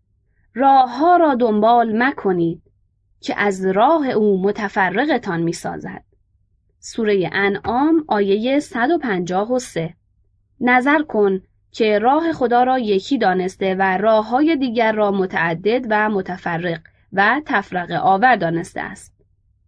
راه 0.55 0.99
ها 0.99 1.17
را 1.17 1.35
دنبال 1.35 2.03
مکنید 2.03 2.63
که 3.21 3.35
از 3.41 3.67
راه 3.67 4.09
او 4.09 4.43
متفرقتان 4.43 5.43
می 5.43 5.53
سازد. 5.53 6.05
سوره 6.81 7.31
انعام 7.33 8.05
آیه 8.09 8.61
153 8.61 9.95
نظر 10.61 11.03
کن 11.03 11.43
که 11.71 11.99
راه 11.99 12.33
خدا 12.33 12.63
را 12.63 12.79
یکی 12.79 13.19
دانسته 13.19 13.75
و 13.75 13.99
راه 13.99 14.29
های 14.29 14.57
دیگر 14.57 14.93
را 14.93 15.11
متعدد 15.11 15.87
و 15.91 16.09
متفرق 16.09 16.81
و 17.13 17.41
تفرق 17.47 17.91
آور 17.91 18.37
دانسته 18.37 18.81
است. 18.81 19.15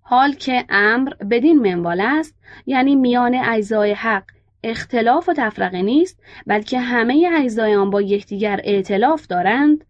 حال 0.01 0.33
که 0.33 0.65
امر 0.69 1.15
بدین 1.31 1.59
منوال 1.59 2.01
است 2.01 2.35
یعنی 2.67 2.97
میان 2.97 3.35
اجزای 3.35 3.93
حق 3.93 4.25
اختلاف 4.65 5.29
و 5.29 5.33
تفرقه 5.33 5.83
نیست 5.83 6.23
بلکه 6.47 6.79
همه 6.79 7.31
اجزای 7.35 7.75
آن 7.75 7.91
با 7.91 8.03
یکدیگر 8.03 8.61
ائتلاف 8.65 9.27
دارند 9.27 9.85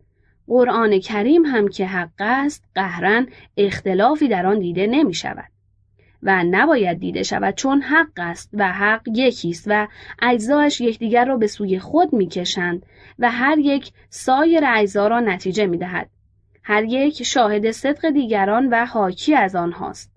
قرآن 0.50 0.98
کریم 0.98 1.44
هم 1.44 1.68
که 1.68 1.86
حق 1.86 2.10
است 2.18 2.64
قهرن 2.74 3.28
اختلافی 3.56 4.28
در 4.28 4.46
آن 4.46 4.58
دیده 4.58 4.86
نمی 4.86 5.14
شود 5.14 5.48
و 6.22 6.44
نباید 6.44 7.00
دیده 7.00 7.22
شود 7.22 7.54
چون 7.54 7.82
حق 7.82 8.12
است 8.16 8.50
و 8.52 8.72
حق 8.72 9.02
یکی 9.14 9.50
است 9.50 9.64
و 9.66 9.88
اجزایش 10.22 10.80
یکدیگر 10.80 11.24
را 11.24 11.36
به 11.36 11.46
سوی 11.46 11.78
خود 11.78 12.12
می‌کشند 12.12 12.86
و 13.18 13.30
هر 13.30 13.58
یک 13.58 13.92
سایر 14.08 14.62
اجزا 14.66 15.08
را 15.08 15.20
نتیجه 15.20 15.66
می‌دهد. 15.66 16.10
هر 16.62 16.84
یک 16.84 17.22
شاهد 17.22 17.70
صدق 17.70 18.10
دیگران 18.10 18.68
و 18.68 18.86
حاکی 18.86 19.34
از 19.34 19.56
آنهاست. 19.56 20.10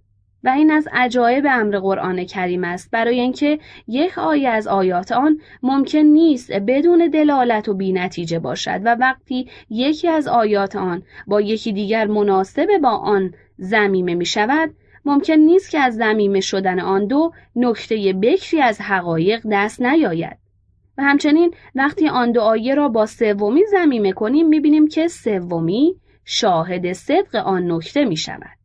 و 0.43 0.49
این 0.49 0.71
از 0.71 0.87
عجایب 0.91 1.45
امر 1.49 1.79
قرآن 1.79 2.23
کریم 2.23 2.63
است 2.63 2.91
برای 2.91 3.19
اینکه 3.19 3.59
یک 3.87 4.17
آیه 4.17 4.49
از 4.49 4.67
آیات 4.67 5.11
آن 5.11 5.39
ممکن 5.63 5.99
نیست 5.99 6.51
بدون 6.51 7.07
دلالت 7.07 7.69
و 7.69 7.73
بینتیجه 7.73 8.39
باشد 8.39 8.81
و 8.85 8.95
وقتی 8.95 9.49
یکی 9.69 10.07
از 10.07 10.27
آیات 10.27 10.75
آن 10.75 11.03
با 11.27 11.41
یکی 11.41 11.73
دیگر 11.73 12.07
مناسب 12.07 12.67
با 12.83 12.89
آن 12.89 13.33
زمیمه 13.57 14.15
می 14.15 14.25
شود 14.25 14.73
ممکن 15.05 15.33
نیست 15.33 15.71
که 15.71 15.79
از 15.79 15.95
زمیمه 15.95 16.39
شدن 16.39 16.79
آن 16.79 17.07
دو 17.07 17.31
نکته 17.55 18.13
بکری 18.21 18.61
از 18.61 18.81
حقایق 18.81 19.41
دست 19.51 19.81
نیاید 19.81 20.37
و 20.97 21.03
همچنین 21.03 21.53
وقتی 21.75 22.07
آن 22.07 22.31
دو 22.31 22.41
آیه 22.41 22.75
را 22.75 22.89
با 22.89 23.05
سومی 23.05 23.65
زمیمه 23.71 24.11
کنیم 24.11 24.47
می‌بینیم 24.47 24.87
که 24.87 25.07
سومی 25.07 25.95
شاهد 26.25 26.93
صدق 26.93 27.35
آن 27.35 27.71
نکته 27.71 28.05
می 28.05 28.17
شود. 28.17 28.62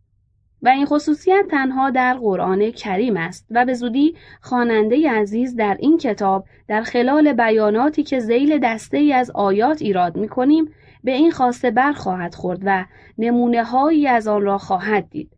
و 0.62 0.68
این 0.68 0.86
خصوصیت 0.86 1.44
تنها 1.50 1.90
در 1.90 2.14
قرآن 2.14 2.70
کریم 2.70 3.16
است 3.16 3.46
و 3.50 3.64
به 3.64 3.74
زودی 3.74 4.14
خواننده 4.40 5.10
عزیز 5.10 5.56
در 5.56 5.76
این 5.80 5.98
کتاب 5.98 6.44
در 6.68 6.82
خلال 6.82 7.32
بیاناتی 7.32 8.02
که 8.02 8.20
زیل 8.20 8.58
دسته 8.62 8.96
ای 8.96 9.12
از 9.12 9.30
آیات 9.30 9.82
ایراد 9.82 10.16
می 10.16 10.28
کنیم 10.28 10.72
به 11.04 11.12
این 11.12 11.30
خواسته 11.30 11.70
برخواهد 11.70 12.34
خورد 12.34 12.60
و 12.64 12.84
نمونه 13.18 13.64
هایی 13.64 14.06
از 14.06 14.28
آن 14.28 14.42
را 14.42 14.58
خواهد 14.58 15.10
دید. 15.10 15.30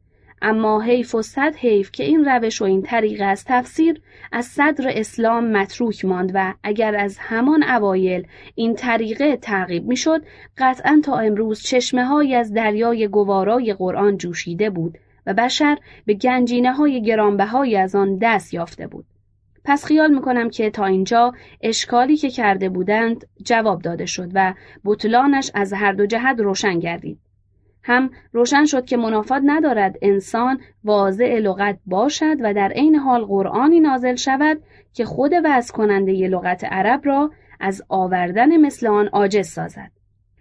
اما 0.43 0.81
حیف 0.81 1.15
و 1.15 1.23
صد 1.23 1.55
حیف 1.55 1.91
که 1.93 2.05
این 2.05 2.25
روش 2.25 2.63
و 2.63 2.65
این 2.65 2.83
طریقه 2.83 3.25
از 3.25 3.45
تفسیر 3.45 4.01
از 4.33 4.45
صدر 4.45 4.93
اسلام 4.95 5.51
متروک 5.51 6.05
ماند 6.05 6.31
و 6.35 6.55
اگر 6.63 6.97
از 6.97 7.17
همان 7.19 7.63
اوایل 7.63 8.27
این 8.55 8.75
طریقه 8.75 9.37
تعقیب 9.37 9.87
می‌شد 9.87 10.23
قطعا 10.59 11.01
تا 11.05 11.19
امروز 11.19 11.63
چشمه 11.63 12.05
های 12.05 12.35
از 12.35 12.53
دریای 12.53 13.09
گوارای 13.09 13.75
قرآن 13.75 14.17
جوشیده 14.17 14.71
بود 14.71 14.99
و 15.27 15.35
بشر 15.35 15.79
به 16.07 16.15
گنجینه 16.15 16.73
های 16.73 17.03
گرانبهایی 17.03 17.77
از 17.77 17.95
آن 17.95 18.19
دست 18.19 18.55
یافته 18.55 18.87
بود. 18.87 19.05
پس 19.65 19.85
خیال 19.85 20.15
می‌کنم 20.15 20.51
که 20.51 20.71
تا 20.71 20.85
اینجا 20.85 21.33
اشکالی 21.61 22.17
که 22.17 22.31
کرده 22.31 22.69
بودند 22.69 23.27
جواب 23.45 23.83
داده 23.83 24.07
شد 24.07 24.31
و 24.35 24.55
بطلانش 24.85 25.51
از 25.55 25.73
هر 25.73 25.93
دو 25.93 26.07
جهت 26.07 26.41
روشن 26.41 26.79
گردید. 26.79 27.19
هم 27.83 28.11
روشن 28.33 28.65
شد 28.65 28.85
که 28.85 28.97
منافات 28.97 29.43
ندارد 29.47 29.97
انسان 30.03 30.61
واضع 30.85 31.39
لغت 31.39 31.79
باشد 31.87 32.37
و 32.41 32.55
در 32.55 32.69
عین 32.69 32.95
حال 32.95 33.25
قرآنی 33.25 33.81
نازل 33.81 34.15
شود 34.15 34.63
که 34.93 35.05
خود 35.05 35.33
وضع 35.45 35.75
کننده 35.75 36.13
لغت 36.13 36.65
عرب 36.65 37.01
را 37.05 37.31
از 37.61 37.83
آوردن 37.89 38.57
مثل 38.57 38.87
آن 38.87 39.09
عاجز 39.09 39.49
سازد. 39.49 39.91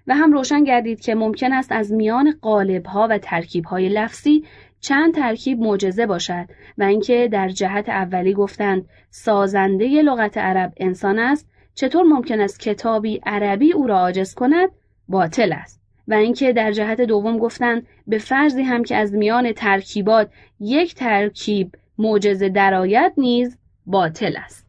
و 0.08 0.16
هم 0.16 0.34
روشن 0.34 0.64
گردید 0.64 1.00
که 1.00 1.16
ممکن 1.16 1.54
است 1.54 1.72
از 1.72 1.92
میان 1.94 2.34
قالبها 2.42 3.08
و 3.10 3.18
ترکیبهای 3.18 3.90
لفظی 3.90 4.44
چند 4.80 5.14
ترکیب 5.14 5.60
معجزه 5.60 6.06
باشد 6.06 6.46
و 6.78 6.84
اینکه 6.84 7.30
در 7.32 7.50
جهت 7.50 7.90
اولی 7.90 8.34
گفتند 8.34 8.86
سازنده 9.10 10.02
لغت 10.02 10.38
عرب 10.38 10.74
انسان 10.78 11.20
است 11.20 11.50
چطور 11.76 12.04
ممکن 12.04 12.42
است 12.42 12.60
کتابی 12.60 13.22
عربی 13.26 13.74
او 13.74 13.88
را 13.88 14.00
عاجز 14.00 14.34
کند؟ 14.34 14.70
باطل 15.08 15.54
است. 15.54 15.82
و 16.08 16.14
اینکه 16.14 16.54
در 16.54 16.72
جهت 16.72 17.02
دوم 17.02 17.38
گفتند 17.38 17.88
به 18.08 18.18
فرضی 18.18 18.62
هم 18.62 18.84
که 18.84 18.96
از 18.96 19.14
میان 19.14 19.52
ترکیبات 19.52 20.30
یک 20.60 20.96
ترکیب 20.96 21.76
معجزه 21.98 22.50
درآید 22.50 23.14
نیز 23.18 23.58
باطل 23.86 24.36
است. 24.46 24.69